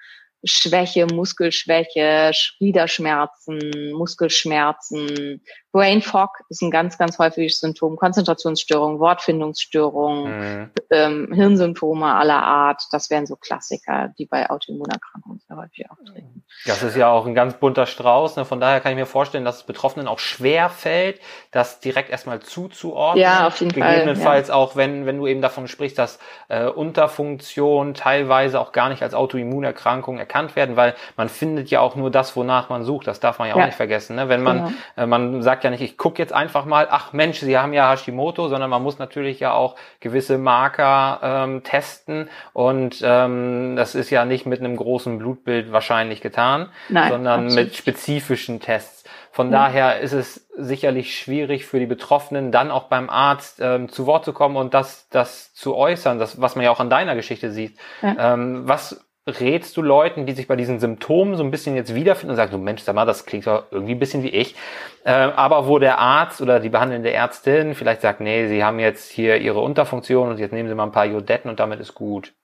Schwäche, 0.44 1.06
Muskelschwäche, 1.06 2.32
Gliederschmerzen, 2.58 3.92
Muskelschmerzen, 3.92 5.40
Brain 5.74 6.02
Fog 6.02 6.30
ist 6.50 6.62
ein 6.62 6.70
ganz, 6.70 6.98
ganz 6.98 7.18
häufiges 7.18 7.58
Symptom, 7.58 7.96
Konzentrationsstörung, 7.96 9.00
Wortfindungsstörung, 9.00 10.30
mhm. 10.30 10.70
ähm, 10.90 11.32
Hirnsymptome 11.32 12.14
aller 12.14 12.40
Art. 12.40 12.80
Das 12.92 13.10
wären 13.10 13.26
so 13.26 13.34
Klassiker, 13.34 14.14
die 14.16 14.26
bei 14.26 14.48
Autoimmunerkrankungen 14.48 15.40
sehr 15.40 15.56
häufig 15.56 15.90
auftreten. 15.90 16.44
Das 16.64 16.84
ist 16.84 16.96
ja 16.96 17.10
auch 17.10 17.26
ein 17.26 17.34
ganz 17.34 17.54
bunter 17.54 17.86
Strauß. 17.86 18.36
Ne? 18.36 18.44
Von 18.44 18.60
daher 18.60 18.80
kann 18.80 18.92
ich 18.92 18.98
mir 18.98 19.06
vorstellen, 19.06 19.44
dass 19.44 19.56
es 19.56 19.62
Betroffenen 19.64 20.06
auch 20.06 20.20
schwer 20.20 20.68
fällt, 20.70 21.18
das 21.50 21.80
direkt 21.80 22.08
erstmal 22.08 22.38
zuzuordnen. 22.38 23.20
Ja, 23.20 23.48
auf 23.48 23.58
jeden 23.58 23.72
Gegebenenfalls 23.72 24.50
Fall, 24.50 24.56
ja. 24.56 24.62
auch, 24.62 24.76
wenn, 24.76 25.06
wenn 25.06 25.18
du 25.18 25.26
eben 25.26 25.42
davon 25.42 25.66
sprichst, 25.66 25.98
dass 25.98 26.20
äh, 26.46 26.66
Unterfunktion 26.66 27.94
teilweise 27.94 28.60
auch 28.60 28.70
gar 28.70 28.90
nicht 28.90 29.02
als 29.02 29.12
Autoimmunerkrankung 29.12 30.18
erkannt 30.18 30.33
werden, 30.56 30.76
weil 30.76 30.94
man 31.16 31.28
findet 31.28 31.70
ja 31.70 31.80
auch 31.80 31.96
nur 31.96 32.10
das, 32.10 32.36
wonach 32.36 32.68
man 32.68 32.84
sucht. 32.84 33.06
Das 33.06 33.20
darf 33.20 33.38
man 33.38 33.48
ja 33.48 33.54
auch 33.54 33.58
ja. 33.58 33.66
nicht 33.66 33.76
vergessen. 33.76 34.16
Ne? 34.16 34.28
Wenn 34.28 34.42
man, 34.42 34.56
genau. 34.56 34.72
äh, 34.96 35.06
man 35.06 35.42
sagt 35.42 35.64
ja 35.64 35.70
nicht, 35.70 35.82
ich 35.82 35.96
gucke 35.96 36.20
jetzt 36.20 36.32
einfach 36.32 36.64
mal, 36.64 36.88
ach 36.90 37.12
Mensch, 37.12 37.38
Sie 37.38 37.56
haben 37.58 37.72
ja 37.72 37.90
Hashimoto, 37.90 38.48
sondern 38.48 38.70
man 38.70 38.82
muss 38.82 38.98
natürlich 38.98 39.40
ja 39.40 39.52
auch 39.52 39.76
gewisse 40.00 40.38
Marker 40.38 41.20
ähm, 41.22 41.62
testen 41.62 42.28
und 42.52 43.00
ähm, 43.02 43.76
das 43.76 43.94
ist 43.94 44.10
ja 44.10 44.24
nicht 44.24 44.46
mit 44.46 44.60
einem 44.60 44.76
großen 44.76 45.18
Blutbild 45.18 45.72
wahrscheinlich 45.72 46.20
getan, 46.20 46.68
Nein, 46.88 47.10
sondern 47.10 47.44
absolut. 47.46 47.66
mit 47.66 47.76
spezifischen 47.76 48.60
Tests. 48.60 49.04
Von 49.34 49.50
ja. 49.50 49.64
daher 49.64 49.98
ist 49.98 50.12
es 50.12 50.46
sicherlich 50.56 51.18
schwierig 51.18 51.66
für 51.66 51.80
die 51.80 51.86
Betroffenen, 51.86 52.52
dann 52.52 52.70
auch 52.70 52.84
beim 52.84 53.10
Arzt 53.10 53.58
ähm, 53.60 53.88
zu 53.88 54.06
Wort 54.06 54.24
zu 54.24 54.32
kommen 54.32 54.56
und 54.56 54.74
das, 54.74 55.08
das 55.10 55.52
zu 55.54 55.74
äußern, 55.74 56.20
das, 56.20 56.40
was 56.40 56.54
man 56.54 56.64
ja 56.64 56.70
auch 56.70 56.78
an 56.78 56.88
deiner 56.88 57.16
Geschichte 57.16 57.50
sieht. 57.50 57.76
Ja. 58.00 58.34
Ähm, 58.34 58.68
was 58.68 59.04
rätst 59.26 59.76
du 59.76 59.82
Leuten, 59.82 60.26
die 60.26 60.32
sich 60.32 60.46
bei 60.46 60.56
diesen 60.56 60.80
Symptomen 60.80 61.36
so 61.36 61.42
ein 61.42 61.50
bisschen 61.50 61.76
jetzt 61.76 61.94
wiederfinden 61.94 62.32
und 62.32 62.36
sagen, 62.36 62.52
du 62.52 62.58
Mensch, 62.58 62.82
sag 62.82 62.94
mal, 62.94 63.06
das 63.06 63.24
klingt 63.24 63.46
doch 63.46 63.64
irgendwie 63.70 63.94
ein 63.94 63.98
bisschen 63.98 64.22
wie 64.22 64.28
ich. 64.28 64.54
Äh, 65.04 65.12
aber 65.12 65.66
wo 65.66 65.78
der 65.78 65.98
Arzt 65.98 66.42
oder 66.42 66.60
die 66.60 66.68
behandelnde 66.68 67.12
Ärztin 67.12 67.74
vielleicht 67.74 68.02
sagt, 68.02 68.20
nee, 68.20 68.48
sie 68.48 68.62
haben 68.62 68.78
jetzt 68.78 69.10
hier 69.10 69.38
ihre 69.38 69.60
Unterfunktion 69.60 70.28
und 70.28 70.38
jetzt 70.38 70.52
nehmen 70.52 70.68
sie 70.68 70.74
mal 70.74 70.84
ein 70.84 70.92
paar 70.92 71.06
Jodetten 71.06 71.50
und 71.50 71.58
damit 71.58 71.80
ist 71.80 71.94
gut. 71.94 72.34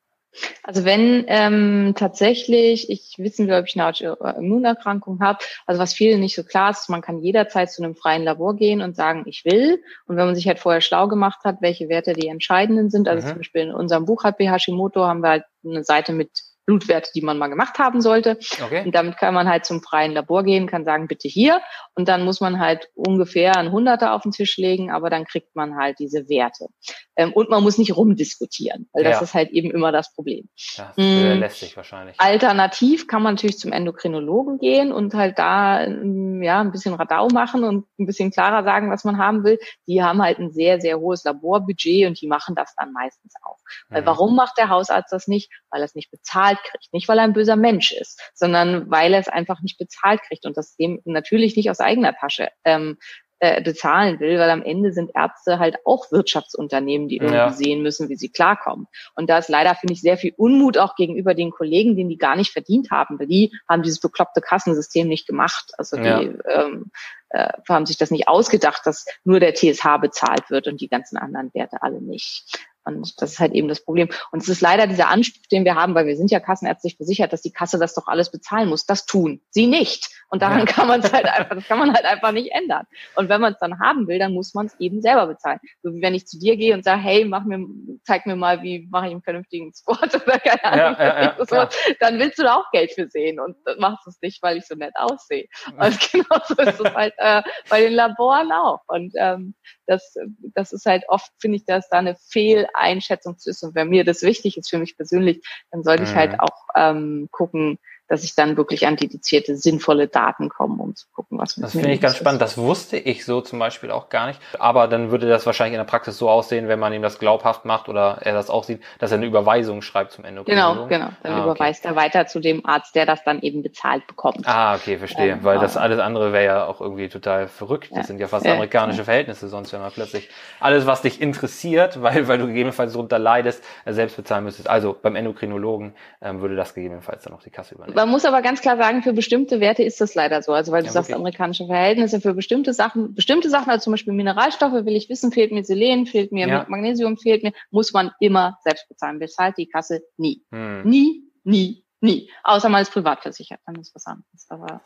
Also 0.63 0.85
wenn 0.85 1.25
ähm, 1.27 1.95
tatsächlich 1.97 2.89
ich 2.89 3.15
wissen 3.19 3.49
will, 3.49 3.59
ob 3.59 3.67
ich 3.67 3.79
eine 3.79 4.17
Immunerkrankung 4.39 5.21
habe, 5.21 5.41
also 5.67 5.81
was 5.81 5.93
vielen 5.93 6.21
nicht 6.21 6.37
so 6.37 6.45
klar 6.45 6.71
ist, 6.71 6.89
man 6.89 7.03
kann 7.03 7.19
jederzeit 7.19 7.71
zu 7.71 7.83
einem 7.83 7.97
freien 7.97 8.23
Labor 8.23 8.55
gehen 8.55 8.81
und 8.81 8.95
sagen, 8.95 9.25
ich 9.27 9.45
will. 9.45 9.83
Und 10.07 10.17
wenn 10.17 10.27
man 10.27 10.37
sich 10.37 10.47
halt 10.47 10.61
vorher 10.61 10.83
schlau 10.83 11.09
gemacht 11.09 11.41
hat, 11.45 11.57
welche 11.61 11.89
Werte 11.89 12.13
die 12.13 12.29
entscheidenden 12.29 12.91
sind, 12.91 13.09
also 13.09 13.27
mhm. 13.27 13.31
zum 13.31 13.39
Beispiel 13.39 13.63
in 13.63 13.75
unserem 13.75 14.05
Buch 14.05 14.23
HB 14.23 14.49
Hashimoto 14.49 15.05
haben 15.05 15.23
wir 15.23 15.31
halt 15.31 15.45
eine 15.65 15.83
Seite 15.83 16.13
mit 16.13 16.31
Blutwerte, 16.71 17.11
die 17.13 17.21
man 17.23 17.37
mal 17.37 17.49
gemacht 17.49 17.81
haben 17.81 18.01
sollte. 18.01 18.39
Okay. 18.65 18.85
Und 18.85 18.95
damit 18.95 19.17
kann 19.17 19.35
man 19.35 19.49
halt 19.49 19.65
zum 19.65 19.83
freien 19.83 20.13
Labor 20.13 20.45
gehen, 20.45 20.69
kann 20.69 20.85
sagen, 20.85 21.09
bitte 21.09 21.27
hier. 21.27 21.61
Und 21.97 22.09
dann 22.09 22.25
muss 22.25 22.41
man 22.41 22.61
halt 22.61 22.89
ungefähr 22.95 23.57
ein 23.57 23.73
Hunderter 23.73 24.15
auf 24.15 24.23
den 24.23 24.31
Tisch 24.31 24.57
legen, 24.57 24.93
aber 24.93 25.11
dann 25.11 25.25
kriegt 25.25 25.57
man 25.57 25.77
halt 25.77 25.99
diese 25.99 26.29
Werte. 26.29 26.69
Ähm, 27.17 27.33
und 27.33 27.51
man 27.51 27.65
muss 27.65 27.77
nicht 27.77 27.97
rumdiskutieren, 27.97 28.89
weil 28.93 29.03
das 29.03 29.17
ja. 29.17 29.23
ist 29.23 29.35
halt 29.35 29.51
eben 29.51 29.73
immer 29.73 29.91
das 29.91 30.15
Problem. 30.15 30.49
Das 30.77 30.97
mhm. 30.97 31.41
lästig 31.41 31.77
wahrscheinlich. 31.77 32.15
Alternativ 32.19 33.09
kann 33.09 33.23
man 33.23 33.35
natürlich 33.35 33.59
zum 33.59 33.73
Endokrinologen 33.73 34.59
gehen 34.59 34.93
und 34.93 35.13
halt 35.15 35.39
da 35.39 35.81
ja 35.83 36.61
ein 36.61 36.71
bisschen 36.71 36.95
Radau 36.95 37.29
machen 37.29 37.65
und 37.65 37.87
ein 37.99 38.07
bisschen 38.07 38.31
klarer 38.31 38.63
sagen, 38.63 38.93
was 38.93 39.03
man 39.03 39.19
haben 39.19 39.43
will. 39.43 39.59
Die 39.89 40.03
haben 40.03 40.23
halt 40.23 40.39
ein 40.39 40.53
sehr, 40.53 40.81
sehr 40.81 41.01
hohes 41.01 41.25
Laborbudget 41.25 42.07
und 42.07 42.21
die 42.21 42.29
machen 42.29 42.55
das 42.55 42.75
dann 42.77 42.93
meistens 42.93 43.35
auch. 43.43 43.59
Weil 43.89 44.03
mhm. 44.03 44.07
warum 44.07 44.37
macht 44.37 44.57
der 44.57 44.69
Hausarzt 44.69 45.13
das 45.13 45.27
nicht? 45.27 45.51
Weil 45.71 45.83
er 45.83 45.87
es 45.87 45.95
nicht 45.95 46.11
bezahlt 46.11 46.60
kriegt. 46.65 46.93
Nicht, 46.93 47.09
weil 47.09 47.19
er 47.19 47.25
ein 47.25 47.33
böser 47.33 47.57
Mensch 47.57 47.93
ist, 47.93 48.21
sondern 48.35 48.91
weil 48.91 49.15
er 49.15 49.21
es 49.21 49.29
einfach 49.29 49.61
nicht 49.63 49.79
bezahlt 49.79 50.23
kriegt 50.23 50.47
und 50.47 50.57
das 50.57 50.77
dem 50.77 51.01
natürlich 51.05 51.57
nicht 51.57 51.71
aus 51.71 51.81
eigener 51.81 52.15
Tasche 52.15 52.49
ähm, 52.65 52.99
äh, 53.43 53.63
bezahlen 53.63 54.21
will, 54.21 54.39
weil 54.39 54.51
am 54.51 54.63
Ende 54.63 54.93
sind 54.93 55.13
Ärzte 55.15 55.59
halt 55.59 55.79
auch 55.87 56.13
Wirtschaftsunternehmen, 56.13 57.09
die 57.09 57.17
irgendwie 57.17 57.37
ja. 57.37 57.51
sehen 57.51 57.83
müssen, 57.83 58.11
wie 58.11 58.17
sie 58.17 58.29
klarkommen. 58.29 58.87
Und 59.15 59.31
da 59.31 59.39
ist 59.39 59.49
leider, 59.49 59.75
finde 59.75 59.95
ich, 59.95 60.03
sehr 60.03 60.19
viel 60.19 60.35
Unmut 60.37 60.77
auch 60.77 60.95
gegenüber 60.95 61.33
den 61.33 61.51
Kollegen, 61.51 61.97
den 61.97 62.11
die 62.11 62.19
gar 62.19 62.37
nicht 62.37 62.53
verdient 62.53 62.91
haben, 62.91 63.19
weil 63.19 63.29
die 63.29 63.51
haben 63.67 63.83
dieses 63.83 63.99
bekloppte 63.99 64.43
Kassensystem 64.43 65.09
nicht 65.09 65.27
gemacht. 65.27 65.73
Also 65.79 65.97
die 65.97 66.03
ja. 66.03 66.21
ähm, 66.49 66.91
äh, 67.31 67.49
haben 67.67 67.87
sich 67.87 67.97
das 67.97 68.11
nicht 68.11 68.29
ausgedacht, 68.29 68.83
dass 68.85 69.07
nur 69.25 69.41
der 69.41 69.55
TSH 69.55 69.87
bezahlt 70.03 70.51
wird 70.51 70.67
und 70.67 70.83
die 70.83 70.89
ganzen 70.89 71.17
anderen 71.17 71.51
Werte 71.55 71.83
alle 71.83 72.03
nicht. 72.03 72.45
Und 72.85 73.21
das 73.21 73.33
ist 73.33 73.39
halt 73.39 73.53
eben 73.53 73.69
das 73.69 73.85
Problem. 73.85 74.09
Und 74.33 74.43
es 74.43 74.49
ist 74.49 74.61
leider 74.61 74.87
dieser 74.87 75.09
Anspruch, 75.09 75.43
den 75.53 75.65
wir 75.65 75.75
haben, 75.75 75.95
weil 75.95 76.07
wir 76.07 76.17
sind 76.17 76.31
ja 76.31 76.41
kassenärztlich 76.41 76.97
versichert, 76.97 77.33
dass 77.33 77.43
die 77.43 77.53
Kasse 77.53 77.79
das 77.79 77.95
doch 77.95 78.07
alles 78.07 78.31
bezahlen 78.31 78.69
muss. 78.69 78.87
Das 78.87 79.07
tun 79.07 79.41
sie 79.51 79.67
nicht. 79.67 80.09
Und 80.29 80.43
daran 80.43 80.61
ja. 80.61 80.65
kann 80.65 80.87
man 80.87 81.01
es 81.01 81.13
halt 81.13 81.27
einfach, 81.27 81.57
das 81.57 81.67
kann 81.67 81.79
man 81.79 81.93
halt 81.93 82.05
einfach 82.05 82.33
nicht 82.33 82.53
ändern. 82.53 82.87
Und 83.17 83.29
wenn 83.29 83.41
man 83.41 83.53
es 83.53 83.59
dann 83.59 83.81
haben 83.81 84.07
will, 84.07 84.19
dann 84.19 84.33
muss 84.33 84.55
man 84.55 84.67
es 84.67 84.79
eben 84.79 85.03
selber 85.03 85.27
bezahlen. 85.27 85.59
So 85.83 85.93
wie 85.93 86.03
wenn 86.03 86.15
ich 86.15 86.27
zu 86.27 86.39
dir 86.39 86.57
gehe 86.57 86.73
und 86.73 86.85
sage, 86.85 87.01
hey, 87.03 87.25
mach 87.25 87.45
mir, 87.45 87.67
zeig 88.05 88.27
mir 88.27 88.37
mal, 88.37 88.63
wie 88.63 88.87
mache 88.91 89.07
ich 89.07 89.13
einen 89.13 89.23
vernünftigen 89.23 89.73
Sport 89.75 90.15
oder 90.27 90.39
keine 90.39 90.65
Ahnung. 90.65 90.97
Ja, 90.99 91.23
ja, 91.23 91.37
so, 91.47 91.77
dann 91.99 92.19
willst 92.19 92.39
du 92.39 92.45
da 92.45 92.57
auch 92.57 92.71
Geld 92.71 92.93
für 92.93 93.09
sehen 93.09 93.41
und 93.41 93.57
machst 93.79 94.07
es 94.07 94.21
nicht, 94.23 94.43
weil 94.43 94.57
ich 94.57 94.67
so 94.67 94.75
nett 94.75 94.95
aussehe. 94.95 95.47
Und 95.77 95.99
genauso 96.13 96.55
ist 96.57 96.81
es 96.81 96.95
halt 96.95 97.15
äh, 97.19 97.43
bei 97.69 97.81
den 97.83 97.93
Laboren 97.93 98.53
auch. 98.53 98.81
Und 98.87 99.13
ähm, 99.17 99.55
das, 99.91 100.15
das 100.55 100.73
ist 100.73 100.87
halt 100.87 101.05
oft, 101.09 101.33
finde 101.41 101.57
ich, 101.57 101.65
dass 101.65 101.89
da 101.89 101.99
eine 101.99 102.15
Fehleinschätzung 102.15 103.37
ist. 103.45 103.63
Und 103.63 103.75
wenn 103.75 103.89
mir 103.89 104.05
das 104.05 104.23
wichtig 104.23 104.57
ist 104.57 104.71
für 104.71 104.79
mich 104.79 104.97
persönlich, 104.97 105.43
dann 105.73 105.83
sollte 105.83 106.05
mhm. 106.05 106.09
ich 106.09 106.15
halt 106.15 106.41
auch 106.41 106.69
ähm, 106.77 107.29
gucken, 107.33 107.79
dass 108.11 108.25
ich 108.25 108.35
dann 108.35 108.57
wirklich 108.57 108.89
an 108.89 108.97
dedizierte, 108.97 109.55
sinnvolle 109.55 110.09
Daten 110.09 110.49
komme, 110.49 110.83
um 110.83 110.97
zu 110.97 111.07
gucken, 111.15 111.39
was 111.39 111.57
mit 111.57 111.65
Das 111.65 111.73
finde 111.73 111.93
ich 111.93 112.01
ganz 112.01 112.15
ist. 112.15 112.19
spannend. 112.19 112.43
Das 112.43 112.59
wusste 112.59 112.97
ich 112.97 113.25
so 113.25 113.41
zum 113.41 113.61
Beispiel 113.61 113.93
auch 113.93 114.09
gar 114.09 114.27
nicht. 114.27 114.41
Aber 114.59 114.89
dann 114.89 115.13
würde 115.13 115.29
das 115.29 115.47
wahrscheinlich 115.47 115.75
in 115.75 115.79
der 115.79 115.89
Praxis 115.89 116.19
so 116.19 116.29
aussehen, 116.29 116.67
wenn 116.67 116.81
man 116.81 116.93
ihm 116.93 117.03
das 117.03 117.21
glaubhaft 117.21 117.65
macht 117.65 117.89
oder 117.89 118.19
er 118.23 118.33
das 118.33 118.51
auch 118.51 118.65
sieht, 118.65 118.81
dass 118.99 119.13
er 119.13 119.19
eine 119.19 119.27
Überweisung 119.27 119.81
schreibt 119.81 120.11
zum 120.11 120.25
Ende. 120.25 120.43
Genau, 120.43 120.89
genau. 120.89 121.11
Dann 121.23 121.35
ah, 121.35 121.45
überweist 121.45 121.85
okay. 121.85 121.95
er 121.95 121.97
weiter 121.97 122.27
zu 122.27 122.41
dem 122.41 122.67
Arzt, 122.67 122.97
der 122.97 123.07
das 123.07 123.23
dann 123.23 123.43
eben 123.43 123.63
bezahlt 123.63 124.05
bekommt. 124.09 124.41
Ah, 124.45 124.75
okay, 124.75 124.99
verstehe. 124.99 125.35
Ähm, 125.35 125.45
Weil 125.45 125.61
das 125.61 125.77
alles 125.77 126.01
andere 126.01 126.33
wäre 126.33 126.45
ja 126.45 126.67
auch 126.67 126.81
irgendwie 126.81 127.09
total 127.09 127.47
verrückt. 127.47 127.91
Das 127.93 127.99
ja. 127.99 128.03
sind 128.03 128.19
ja 128.19 128.27
fast 128.27 128.45
amerikanische 128.45 128.99
ja. 128.99 129.05
Verhältnisse, 129.05 129.47
sonst 129.47 129.73
wenn 129.73 129.83
man 129.83 129.93
plötzlich 129.93 130.29
alles, 130.59 130.85
was 130.85 131.03
dich 131.03 131.21
interessiert, 131.21 132.03
weil, 132.03 132.27
weil 132.27 132.39
du 132.39 132.49
gegebenenfalls 132.49 132.93
darunter 132.93 133.21
leidest, 133.21 133.63
selbst 133.87 134.17
bezahlen 134.17 134.43
müsstest. 134.43 134.69
Also 134.69 134.97
beim 135.01 135.15
Endokrinologen 135.15 135.95
ähm, 136.21 136.41
würde 136.41 136.57
das 136.57 136.75
gegebenenfalls 136.75 137.23
dann 137.23 137.35
auch 137.35 137.43
die 137.45 137.51
Kasse 137.51 137.77
übernehmen. 137.77 138.00
Man 138.01 138.11
muss 138.11 138.25
aber 138.25 138.41
ganz 138.41 138.63
klar 138.63 138.79
sagen, 138.79 139.03
für 139.03 139.13
bestimmte 139.13 139.61
Werte 139.61 139.83
ist 139.83 140.01
das 140.01 140.15
leider 140.15 140.41
so. 140.41 140.53
Also 140.53 140.73
weil 140.73 140.83
du 140.83 140.87
ja, 140.87 140.93
sagst, 140.93 141.13
amerikanische 141.13 141.67
Verhältnisse 141.67 142.21
für 142.21 142.33
bestimmte 142.33 142.73
Sachen, 142.73 143.15
bestimmte 143.15 143.51
Sachen, 143.51 143.69
also 143.69 143.85
zum 143.85 143.93
Beispiel 143.93 144.15
Mineralstoffe, 144.15 144.87
will 144.87 144.97
ich 144.97 145.11
wissen, 145.11 145.33
fehlt 145.33 145.53
mir 145.53 145.65
Selen, 145.65 146.07
fehlt 146.07 146.33
mir 146.33 146.49
ja. 146.49 146.67
Magnesium, 146.69 147.19
fehlt 147.19 147.43
mir, 147.43 147.53
muss 147.71 147.93
man 147.93 148.11
immer 148.19 148.59
selbst 148.65 148.89
bezahlen. 148.89 149.19
Bezahlt 149.19 149.59
die 149.59 149.67
Kasse 149.67 150.03
nie. 150.17 150.43
Hm. 150.51 150.83
Nie, 150.85 151.25
nie, 151.45 151.85
nie. 152.01 152.31
Außer 152.43 152.69
man 152.69 152.83
ist 152.83 152.93
privat 152.93 153.21
versichert, 153.23 153.61
dann 153.67 153.77
ist 153.77 153.95
was 153.95 154.07
anderes. 154.07 154.47
Aber 154.49 154.81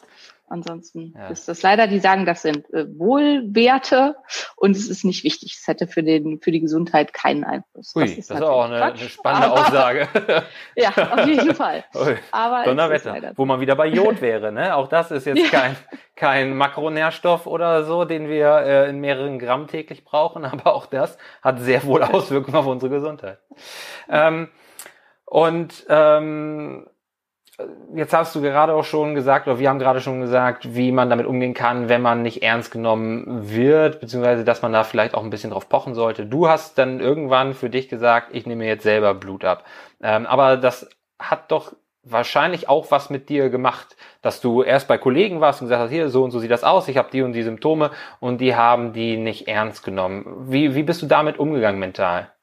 Ansonsten 0.46 1.14
ja. 1.16 1.29
ist 1.29 1.48
das 1.48 1.62
leider, 1.62 1.87
die 1.87 1.98
sagen, 2.00 2.27
das 2.27 2.42
sind 2.42 2.72
äh, 2.74 2.87
Wohlwerte 2.98 4.16
und 4.57 4.77
es 4.77 4.90
ist 4.90 5.03
nicht 5.03 5.24
wichtig. 5.24 5.57
Es 5.59 5.66
hätte 5.66 5.87
für, 5.87 6.03
den, 6.03 6.38
für 6.42 6.50
die 6.50 6.61
Gesundheit 6.61 7.14
keinen 7.14 7.44
Einfluss. 7.44 7.96
Ui, 7.96 8.03
das 8.03 8.12
ist, 8.12 8.31
das 8.31 8.38
ist 8.38 8.44
auch 8.44 8.66
eine, 8.66 8.83
eine 8.83 8.98
spannende 8.98 9.48
aber, 9.48 9.61
Aussage. 9.62 10.09
ja, 10.77 10.90
auf 10.90 11.27
jeden 11.27 11.55
Fall. 11.55 11.85
Aber 12.31 12.64
Donnerwetter, 12.64 13.33
wo 13.37 13.46
man 13.46 13.61
wieder 13.61 13.74
bei 13.74 13.87
Jod 13.87 14.20
wäre. 14.20 14.53
Ne? 14.53 14.77
Auch 14.77 14.88
das 14.88 15.11
ist 15.11 15.24
jetzt 15.24 15.50
kein, 15.50 15.77
kein 16.14 16.55
Makronährstoff 16.55 17.46
oder 17.46 17.85
so, 17.85 18.05
den 18.05 18.29
wir 18.29 18.59
äh, 18.59 18.90
in 18.90 19.00
mehreren 19.00 19.38
Gramm 19.38 19.66
täglich 19.66 20.05
brauchen, 20.05 20.44
aber 20.44 20.74
auch 20.74 20.87
das 20.87 21.16
hat 21.40 21.59
sehr 21.61 21.85
wohl 21.85 22.03
Auswirkungen 22.03 22.57
auf 22.57 22.66
unsere 22.66 22.90
Gesundheit. 22.90 23.38
Ähm, 24.11 24.50
und 25.24 25.87
ähm, 25.88 26.87
jetzt 27.95 28.12
hast 28.12 28.35
du 28.35 28.40
gerade 28.40 28.75
auch 28.75 28.85
schon 28.85 29.14
gesagt, 29.14 29.47
oder 29.47 29.59
wir 29.59 29.69
haben 29.69 29.79
gerade 29.79 30.01
schon 30.01 30.21
gesagt, 30.21 30.75
wie 30.75 30.93
man 30.93 31.11
damit 31.11 31.27
umgehen 31.27 31.55
kann, 31.55 31.88
wenn 31.88 32.03
man 32.03 32.23
nicht 32.23 32.43
ernst 32.43 32.71
genommen 32.71 33.49
wird, 33.51 34.01
beziehungsweise 34.01 34.45
dass 34.45 34.62
man 34.62 34.73
da 34.73 34.85
vielleicht 34.85 35.14
auch 35.14 35.23
ein 35.23 35.31
bisschen 35.31 35.51
drauf 35.51 35.69
pochen 35.69 35.95
sollte. 35.95 36.27
Du 36.27 36.49
hast 36.49 36.79
dann 36.79 37.01
irgendwann 37.01 37.55
für 37.55 37.71
dich 37.71 37.88
gesagt, 37.88 38.29
ich 38.33 38.47
nehme 38.47 38.67
jetzt 38.67 38.83
selber 38.83 39.14
Blut 39.14 39.45
ab. 39.45 39.64
Ähm, 40.03 40.27
aber 40.27 40.57
das 40.57 40.88
hat 41.19 41.51
doch 41.51 41.75
wahrscheinlich 42.03 42.69
auch 42.69 42.90
was 42.90 43.09
mit 43.09 43.29
dir 43.29 43.49
gemacht, 43.49 43.97
dass 44.21 44.40
du 44.40 44.62
erst 44.62 44.88
bei 44.88 44.99
Kollegen 44.99 45.40
warst 45.40 45.62
und 45.62 45.69
gesagt 45.69 45.85
hast, 45.85 45.90
hier, 45.90 46.11
so 46.11 46.23
und 46.25 46.33
so 46.33 46.38
sieht 46.38 46.51
das 46.51 46.64
aus, 46.64 46.88
ich 46.88 46.99
habe 46.99 47.11
die 47.11 47.23
und 47.23 47.33
die 47.33 47.43
Symptome 47.43 47.90
und 48.21 48.40
die 48.40 48.55
haben 48.55 48.93
die 48.93 49.17
nicht 49.17 49.49
ernst 49.49 49.85
genommen. 49.85 50.51
Wie, 50.51 50.75
wie 50.75 50.83
bist 50.83 51.03
du 51.03 51.07
damit 51.07 51.38
umgegangen 51.38 51.81
mental? 51.81 52.34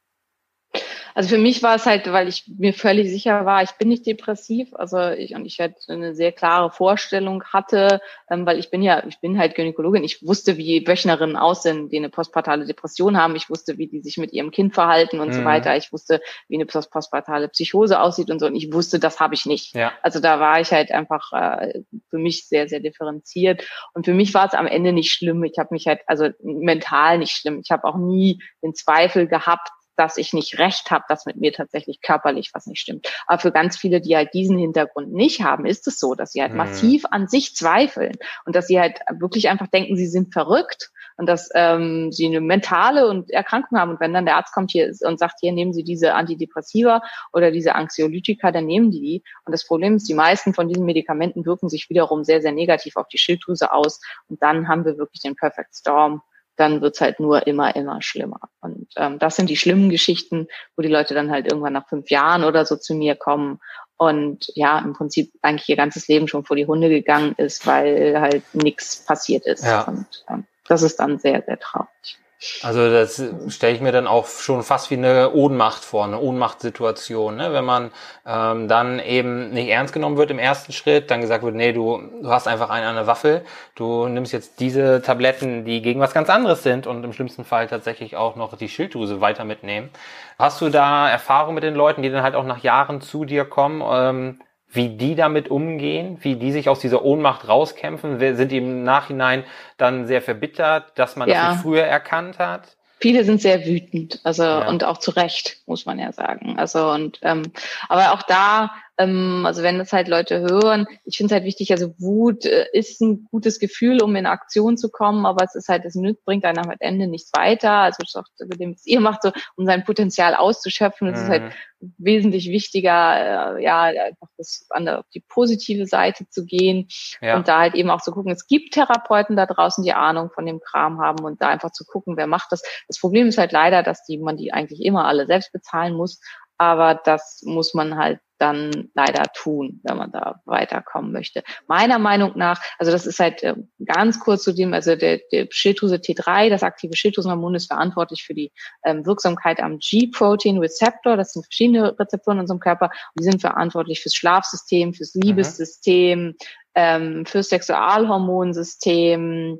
Also 1.15 1.30
für 1.30 1.38
mich 1.38 1.63
war 1.63 1.76
es 1.76 1.86
halt, 1.86 2.12
weil 2.12 2.28
ich 2.28 2.45
mir 2.58 2.74
völlig 2.74 3.10
sicher 3.10 3.45
war, 3.45 3.63
ich 3.63 3.71
bin 3.71 3.89
nicht 3.89 4.06
depressiv, 4.06 4.74
also 4.74 5.10
ich 5.10 5.36
und 5.36 5.45
ich 5.45 5.60
halt 5.60 5.76
eine 5.88 6.15
sehr 6.15 6.32
klare 6.32 6.71
Vorstellung 6.71 7.43
hatte, 7.45 8.02
ähm, 8.30 8.45
weil 8.45 8.60
ich 8.60 8.69
bin 8.69 8.82
ja, 8.82 9.04
ich 9.08 9.19
bin 9.19 9.38
halt 9.38 9.56
Gynäkologin, 9.56 10.04
ich 10.04 10.26
wusste, 10.26 10.58
wie 10.58 10.86
Wöchnerinnen 10.88 11.36
aussehen, 11.36 11.89
die 11.89 11.97
eine 11.97 12.10
postpartale 12.10 12.65
Depression 12.65 13.17
haben, 13.17 13.36
ich 13.36 13.50
wusste, 13.50 13.78
wie 13.78 13.88
die 13.88 14.02
sich 14.02 14.17
mit 14.17 14.34
ihrem 14.34 14.52
Kind 14.52 14.74
verhalten 14.74 15.19
und 15.19 15.30
mhm. 15.30 15.34
so 15.34 15.45
weiter, 15.45 15.76
ich 15.76 15.91
wusste, 15.91 16.21
wie 16.47 16.56
eine 16.56 16.65
postpartale 16.65 17.50
Psychose 17.50 18.00
aussieht 18.00 18.30
und 18.30 18.39
so 18.39 18.47
und 18.47 18.56
ich 18.56 18.71
wusste, 18.74 19.00
das 19.00 19.19
habe 19.19 19.34
ich 19.34 19.45
nicht. 19.45 19.76
Ja. 19.76 19.91
Also 20.02 20.19
da 20.19 20.39
war 20.39 20.60
ich 20.62 20.71
halt 20.71 20.91
einfach 20.91 21.32
äh, 21.34 21.82
für 22.10 22.17
mich 22.17 22.47
sehr, 22.47 22.67
sehr 22.67 22.80
differenziert 22.80 23.67
und 23.93 24.06
für 24.06 24.13
mich 24.13 24.34
war 24.34 24.47
es 24.47 24.54
am 24.54 24.67
Ende 24.67 24.93
nicht 24.93 25.12
schlimm. 25.12 25.43
Ich 25.43 25.58
habe 25.58 25.69
mich 25.71 25.88
halt, 25.88 26.02
also 26.08 26.30
mental 26.43 27.17
nicht 27.17 27.34
schlimm. 27.34 27.60
Ich 27.63 27.71
habe 27.71 27.86
auch 27.86 27.97
nie 27.97 28.41
den 28.63 28.74
Zweifel 28.74 29.28
gehabt, 29.28 29.69
dass 30.01 30.17
ich 30.17 30.33
nicht 30.33 30.57
recht 30.57 30.89
habe, 30.89 31.03
dass 31.09 31.27
mit 31.27 31.35
mir 31.35 31.53
tatsächlich 31.53 32.01
körperlich 32.01 32.49
was 32.55 32.65
nicht 32.65 32.79
stimmt. 32.79 33.07
Aber 33.27 33.37
für 33.37 33.51
ganz 33.51 33.77
viele, 33.77 34.01
die 34.01 34.15
halt 34.15 34.33
diesen 34.33 34.57
Hintergrund 34.57 35.13
nicht 35.13 35.43
haben, 35.43 35.67
ist 35.67 35.85
es 35.85 35.99
so, 35.99 36.15
dass 36.15 36.31
sie 36.31 36.41
halt 36.41 36.53
mhm. 36.53 36.57
massiv 36.57 37.05
an 37.11 37.27
sich 37.27 37.55
zweifeln 37.55 38.15
und 38.45 38.55
dass 38.55 38.65
sie 38.65 38.79
halt 38.79 38.99
wirklich 39.19 39.49
einfach 39.49 39.67
denken, 39.67 39.95
sie 39.95 40.07
sind 40.07 40.33
verrückt 40.33 40.89
und 41.17 41.27
dass 41.27 41.49
ähm, 41.53 42.11
sie 42.11 42.25
eine 42.25 42.41
mentale 42.41 43.07
und 43.07 43.29
Erkrankung 43.29 43.77
haben. 43.77 43.91
Und 43.91 43.99
wenn 43.99 44.11
dann 44.11 44.25
der 44.25 44.37
Arzt 44.37 44.55
kommt 44.55 44.71
hier 44.71 44.91
und 45.01 45.19
sagt, 45.19 45.35
hier 45.39 45.51
nehmen 45.51 45.71
Sie 45.71 45.83
diese 45.83 46.15
Antidepressiva 46.15 47.03
oder 47.31 47.51
diese 47.51 47.75
Anxiolytika, 47.75 48.51
dann 48.51 48.65
nehmen 48.65 48.89
die 48.89 49.01
die. 49.01 49.23
Und 49.45 49.51
das 49.51 49.67
Problem 49.67 49.97
ist, 49.97 50.09
die 50.09 50.15
meisten 50.15 50.55
von 50.55 50.67
diesen 50.67 50.83
Medikamenten 50.83 51.45
wirken 51.45 51.69
sich 51.69 51.91
wiederum 51.91 52.23
sehr, 52.23 52.41
sehr 52.41 52.53
negativ 52.53 52.95
auf 52.95 53.07
die 53.07 53.19
Schilddrüse 53.19 53.71
aus. 53.71 53.99
Und 54.29 54.41
dann 54.41 54.67
haben 54.67 54.83
wir 54.83 54.97
wirklich 54.97 55.21
den 55.21 55.35
Perfect 55.35 55.75
Storm 55.75 56.23
dann 56.62 56.82
wird's 56.82 57.02
halt 57.02 57.19
nur 57.19 57.47
immer, 57.47 57.76
immer 57.76 58.02
schlimmer. 58.02 58.39
Und 58.62 58.88
ähm, 58.95 59.19
das 59.19 59.36
sind 59.36 59.50
die 59.50 59.58
schlimmen 59.58 59.89
Geschichten, 59.89 60.47
wo 60.76 60.84
die 60.84 60.89
Leute 60.89 61.13
dann 61.13 61.32
halt 61.32 61.47
irgendwann 61.47 61.74
nach 61.74 61.89
fünf 61.89 62.10
Jahren 62.10 62.43
oder 62.43 62.65
so 62.65 62.78
zu 62.78 62.93
mir 62.93 63.15
kommen 63.15 63.60
und 63.97 64.52
ja, 64.56 64.80
im 64.80 64.93
Prinzip 64.93 65.32
eigentlich 65.41 65.69
ihr 65.69 65.76
ganzes 65.76 66.08
Leben 66.08 66.28
schon 66.28 66.45
vor 66.45 66.56
die 66.56 66.65
Hunde 66.65 66.89
gegangen 66.89 67.34
ist, 67.38 67.67
weil 67.67 68.19
halt 68.19 68.43
nichts 68.54 69.04
passiert 69.06 69.45
ist. 69.45 69.65
Ja. 69.65 69.84
Und 69.84 70.08
ähm, 70.30 70.45
das 70.67 70.84
ist 70.84 71.00
dann 71.00 71.19
sehr, 71.19 71.43
sehr 71.43 71.60
traurig. 71.60 72.17
Also 72.63 72.89
das 72.89 73.21
stelle 73.49 73.75
ich 73.75 73.82
mir 73.82 73.91
dann 73.91 74.08
auch 74.08 74.27
schon 74.27 74.63
fast 74.63 74.89
wie 74.89 74.95
eine 74.95 75.32
Ohnmacht 75.32 75.86
vor, 75.86 76.06
eine 76.06 76.19
Ohnmachtsituation, 76.19 77.36
ne? 77.36 77.54
wenn 77.54 77.63
man 77.63 77.91
ähm, 78.25 78.67
dann 78.67 78.97
eben 78.99 79.51
nicht 79.51 79.69
ernst 79.69 79.93
genommen 79.93 80.17
wird 80.17 80.32
im 80.32 80.39
ersten 80.39 80.71
Schritt, 80.71 81.12
dann 81.12 81.21
gesagt 81.21 81.43
wird, 81.43 81.54
nee, 81.54 81.71
du, 81.71 82.01
du 82.21 82.30
hast 82.30 82.47
einfach 82.47 82.71
eine 82.71 82.88
an 82.88 82.95
der 82.95 83.06
Waffel, 83.06 83.45
du 83.75 84.08
nimmst 84.08 84.34
jetzt 84.34 84.60
diese 84.60 85.04
Tabletten, 85.04 85.65
die 85.65 85.84
gegen 85.84 85.99
was 85.99 86.15
ganz 86.15 86.32
anderes 86.32 86.63
sind 86.63 86.88
und 86.88 87.04
im 87.04 87.13
schlimmsten 87.13 87.45
Fall 87.45 87.67
tatsächlich 87.67 88.15
auch 88.15 88.36
noch 88.36 88.58
die 88.58 88.69
Schilddrüse 88.69 89.21
weiter 89.21 89.43
mitnehmen. 89.43 89.91
Hast 90.39 90.62
du 90.62 90.69
da 90.69 91.08
Erfahrung 91.10 91.54
mit 91.54 91.63
den 91.63 91.75
Leuten, 91.75 92.01
die 92.01 92.10
dann 92.10 92.23
halt 92.23 92.34
auch 92.34 92.45
nach 92.45 92.63
Jahren 92.63 93.01
zu 93.01 93.23
dir 93.23 93.45
kommen? 93.45 93.84
Ähm, 93.86 94.39
wie 94.71 94.89
die 94.89 95.15
damit 95.15 95.49
umgehen, 95.49 96.17
wie 96.21 96.36
die 96.36 96.51
sich 96.51 96.69
aus 96.69 96.79
dieser 96.79 97.03
Ohnmacht 97.03 97.47
rauskämpfen? 97.47 98.19
Sind 98.36 98.51
die 98.51 98.57
im 98.57 98.84
Nachhinein 98.84 99.43
dann 99.77 100.07
sehr 100.07 100.21
verbittert, 100.21 100.97
dass 100.97 101.15
man 101.15 101.29
ja. 101.29 101.36
das 101.36 101.53
nicht 101.53 101.62
früher 101.63 101.84
erkannt 101.84 102.39
hat? 102.39 102.77
Viele 102.99 103.23
sind 103.23 103.41
sehr 103.41 103.65
wütend, 103.65 104.19
also 104.23 104.43
ja. 104.43 104.67
und 104.67 104.84
auch 104.84 104.97
zu 104.97 105.12
Recht, 105.12 105.57
muss 105.65 105.88
man 105.88 105.97
ja 105.97 106.12
sagen. 106.12 106.60
Also 106.60 106.91
und 106.91 107.19
ähm, 107.23 107.51
aber 107.89 108.13
auch 108.13 108.21
da 108.21 108.71
ähm, 108.97 109.45
also 109.45 109.63
wenn 109.63 109.77
das 109.77 109.93
halt 109.93 110.08
Leute 110.08 110.41
hören, 110.41 110.88
ich 111.06 111.17
finde 111.17 111.34
es 111.34 111.36
halt 111.36 111.45
wichtig, 111.45 111.71
also 111.71 111.93
Wut 111.97 112.45
äh, 112.45 112.65
ist 112.73 113.01
ein 113.01 113.25
gutes 113.32 113.60
Gefühl, 113.60 114.01
um 114.01 114.15
in 114.15 114.25
Aktion 114.25 114.77
zu 114.77 114.89
kommen, 114.89 115.25
aber 115.25 115.43
es 115.43 115.56
ist 115.56 115.69
halt, 115.69 115.86
es 115.86 115.97
bringt 116.25 116.45
einem 116.45 116.69
am 116.69 116.75
Ende 116.80 117.08
nichts 117.08 117.32
weiter. 117.34 117.71
Also 117.71 117.97
das 117.99 118.10
ist 118.10 118.15
auch 118.15 118.47
mit 118.47 118.60
dem, 118.60 118.73
was 118.73 118.86
ihr 118.86 118.99
macht, 118.99 119.23
so, 119.23 119.32
um 119.56 119.65
sein 119.65 119.84
Potenzial 119.84 120.36
auszuschöpfen. 120.36 121.08
Es 121.08 121.19
mhm. 121.19 121.23
ist 121.23 121.30
halt 121.30 121.43
mhm. 121.80 121.93
wesentlich 121.97 122.49
wichtiger, 122.49 123.58
äh, 123.58 123.63
ja, 123.63 123.84
einfach 123.84 124.27
das 124.38 124.67
an 124.69 124.86
der, 124.86 124.99
auf 124.99 125.10
die 125.13 125.23
positive 125.27 125.86
Seite 125.86 126.27
zu 126.30 126.45
gehen 126.45 126.88
ja. 127.21 127.38
und 127.38 127.47
da 127.47 127.60
halt 127.60 127.75
eben 127.75 127.89
auch 127.89 128.01
zu 128.01 128.12
gucken, 128.12 128.32
es 128.32 128.45
gibt 128.45 128.73
Therapeuten 128.73 129.36
da 129.36 129.45
draußen, 129.45 129.84
die 129.84 129.93
Ahnung 129.93 130.32
von 130.34 130.45
dem 130.45 130.60
Kram 130.60 130.99
haben 130.99 131.23
und 131.23 131.41
da 131.41 131.47
einfach 131.47 131.71
zu 131.71 131.86
gucken, 131.86 132.17
wer 132.17 132.27
macht 132.27 132.51
das. 132.51 132.62
Das 132.88 132.99
Problem 132.99 133.27
ist 133.27 133.38
halt 133.38 133.51
leider, 133.51 133.84
dass 133.84 134.04
die 134.04 134.17
man 134.17 134.38
die 134.38 134.54
eigentlich 134.54 134.84
immer 134.84 135.06
alle 135.06 135.25
selbst 135.25 135.51
bezahlen 135.51 135.95
muss 135.95 136.19
aber 136.62 136.93
das 136.93 137.41
muss 137.43 137.73
man 137.73 137.97
halt 137.97 138.19
dann 138.41 138.89
leider 138.95 139.25
tun, 139.34 139.80
wenn 139.84 139.97
man 139.97 140.12
da 140.12 140.41
weiterkommen 140.45 141.12
möchte. 141.12 141.43
Meiner 141.67 141.99
Meinung 141.99 142.32
nach, 142.36 142.60
also 142.80 142.91
das 142.91 143.06
ist 143.06 143.19
halt 143.19 143.43
äh, 143.43 143.54
ganz 143.86 144.19
kurz 144.19 144.41
zu 144.43 144.54
dem, 144.54 144.73
also 144.73 144.95
der, 144.95 145.19
der 145.32 145.45
Schilddrüse 145.51 145.97
T3, 145.97 146.49
das 146.49 146.63
aktive 146.63 146.95
Schilddrüsenhormon 146.95 147.54
ist 147.56 147.67
verantwortlich 147.67 148.23
für 148.23 148.34
die 148.34 148.51
ähm, 148.84 149.06
Wirksamkeit 149.06 149.62
am 149.62 149.77
G-Protein 149.77 150.58
Receptor. 150.58 151.17
Das 151.17 151.34
sind 151.34 151.43
verschiedene 151.43 151.99
Rezeptoren 151.99 152.38
in 152.38 152.41
unserem 152.41 152.60
Körper 152.60 152.86
und 152.86 153.19
die 153.19 153.23
sind 153.23 153.41
verantwortlich 153.41 154.01
fürs 154.01 154.15
Schlafsystem, 154.15 154.93
fürs 154.93 155.13
mhm. 155.13 155.21
Liebessystem, 155.21 156.19
mhm. 156.19 156.36
ähm, 156.75 157.25
fürs 157.27 157.49
Sexualhormonsystem, 157.49 159.60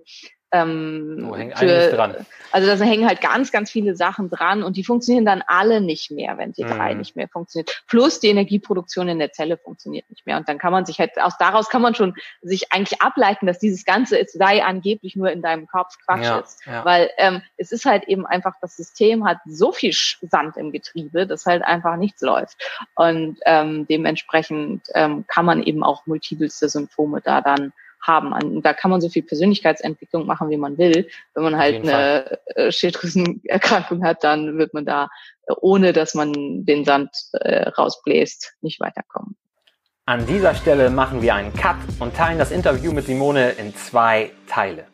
ähm, 0.52 1.30
oh, 1.30 1.36
hängt 1.36 1.58
für, 1.58 1.92
dran. 1.92 2.16
Also 2.52 2.68
da 2.68 2.84
hängen 2.84 3.08
halt 3.08 3.22
ganz, 3.22 3.52
ganz 3.52 3.72
viele 3.72 3.96
Sachen 3.96 4.30
dran 4.30 4.64
und 4.64 4.76
die 4.76 4.84
funktionieren 4.84 5.26
dann 5.26 5.44
alle 5.48 5.82
nicht 5.82 6.12
mehr, 6.12 6.38
wenn 6.38 6.54
T3 6.54 6.92
mhm. 6.92 6.98
nicht 7.00 7.16
mehr 7.16 7.28
funktioniert. 7.30 7.84
Plus 7.88 8.20
die 8.20 8.28
Energieproduktion 8.28 9.08
in 9.08 9.20
der 9.20 9.32
Zelle 9.32 9.58
funktioniert 9.58 10.10
nicht 10.10 10.26
mehr. 10.26 10.38
Und 10.38 10.50
dann 10.50 10.58
kann 10.58 10.72
man 10.72 10.86
sich 10.86 11.00
halt, 11.00 11.12
aus 11.22 11.38
daraus 11.38 11.70
kann 11.70 11.82
man 11.82 11.96
schon 11.96 12.16
sich 12.42 12.72
eigentlich 12.74 13.02
ableiten, 13.02 13.48
dass 13.48 13.60
dieses 13.60 13.86
Ganze 13.86 14.20
es 14.20 14.34
sei 14.34 14.64
angeblich 14.64 15.16
nur 15.16 15.32
in 15.32 15.42
deinem 15.42 15.68
Kopf 15.68 15.96
Quatsch 16.06 16.24
ja, 16.24 16.40
ist. 16.40 16.66
Ja. 16.66 16.84
Weil 16.84 17.10
ähm, 17.18 17.42
es 17.58 17.72
ist 17.72 17.86
halt 17.86 18.06
eben 18.06 18.26
einfach, 18.26 18.56
das 18.62 18.76
System 18.76 19.26
hat 19.26 19.38
so 19.46 19.72
viel 19.72 19.94
Sand 19.94 20.58
im 20.58 20.72
Getriebe, 20.72 21.26
dass 21.26 21.46
halt 21.46 21.64
einfach 21.64 21.96
nichts 21.96 22.22
läuft. 22.22 22.58
Und 22.96 23.40
ähm, 23.46 23.88
dementsprechend 23.88 24.88
ähm, 24.94 25.26
kann 25.28 25.46
man 25.46 25.64
eben 25.64 25.84
auch 25.84 26.06
multipelste 26.06 26.68
Symptome 26.68 27.22
da 27.22 27.42
dann 27.42 27.72
haben. 28.02 28.34
Und 28.34 28.64
da 28.64 28.74
kann 28.74 28.92
man 28.92 29.02
so 29.02 29.10
viel 29.10 29.24
Persönlichkeitsentwicklung 29.24 30.26
machen, 30.26 30.50
wie 30.50 30.58
man 30.58 30.78
will. 30.78 31.08
Wenn 31.34 31.44
man 31.44 31.58
halt 31.58 31.76
eine 31.76 31.92
Fall. 31.92 32.40
Äh, 32.56 32.72
Schilddrüsenerkrankung 32.72 34.04
hat, 34.04 34.24
dann 34.24 34.58
wird 34.58 34.74
man 34.74 34.86
da, 34.86 35.10
äh, 35.48 35.54
ohne 35.62 35.94
dass 35.94 36.14
man 36.14 36.66
den 36.66 36.86
Sand 36.86 37.10
äh, 37.34 37.70
rausbläst, 37.70 38.56
nicht 38.62 38.80
weiterkommen. 38.80 39.36
An 40.06 40.26
dieser 40.26 40.56
Stelle 40.56 40.90
machen 40.90 41.22
wir 41.22 41.36
einen 41.36 41.54
Cut 41.54 41.78
und 42.00 42.16
teilen 42.16 42.40
das 42.40 42.52
Interview 42.52 42.92
mit 42.92 43.06
Simone 43.06 43.52
in 43.52 43.76
zwei 43.76 44.32
Teile. 44.48 44.86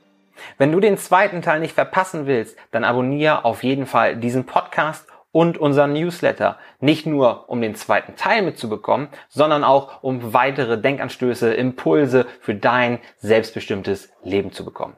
Wenn 0.57 0.71
du 0.71 0.79
den 0.79 0.97
zweiten 0.97 1.41
Teil 1.41 1.59
nicht 1.59 1.73
verpassen 1.73 2.27
willst, 2.27 2.57
dann 2.71 2.83
abonniere 2.83 3.45
auf 3.45 3.63
jeden 3.63 3.85
Fall 3.85 4.17
diesen 4.17 4.45
Podcast 4.45 5.07
und 5.31 5.57
unseren 5.57 5.93
Newsletter. 5.93 6.57
Nicht 6.79 7.05
nur, 7.05 7.49
um 7.49 7.61
den 7.61 7.75
zweiten 7.75 8.15
Teil 8.15 8.41
mitzubekommen, 8.41 9.09
sondern 9.29 9.63
auch, 9.63 10.03
um 10.03 10.33
weitere 10.33 10.79
Denkanstöße, 10.79 11.53
Impulse 11.53 12.25
für 12.39 12.55
dein 12.55 12.99
selbstbestimmtes 13.17 14.11
Leben 14.23 14.51
zu 14.51 14.65
bekommen. 14.65 14.97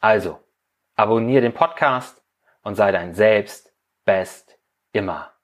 Also, 0.00 0.40
abonniere 0.94 1.42
den 1.42 1.54
Podcast 1.54 2.22
und 2.62 2.74
sei 2.74 2.92
dein 2.92 3.14
Selbst 3.14 3.72
best 4.04 4.58
immer. 4.92 5.35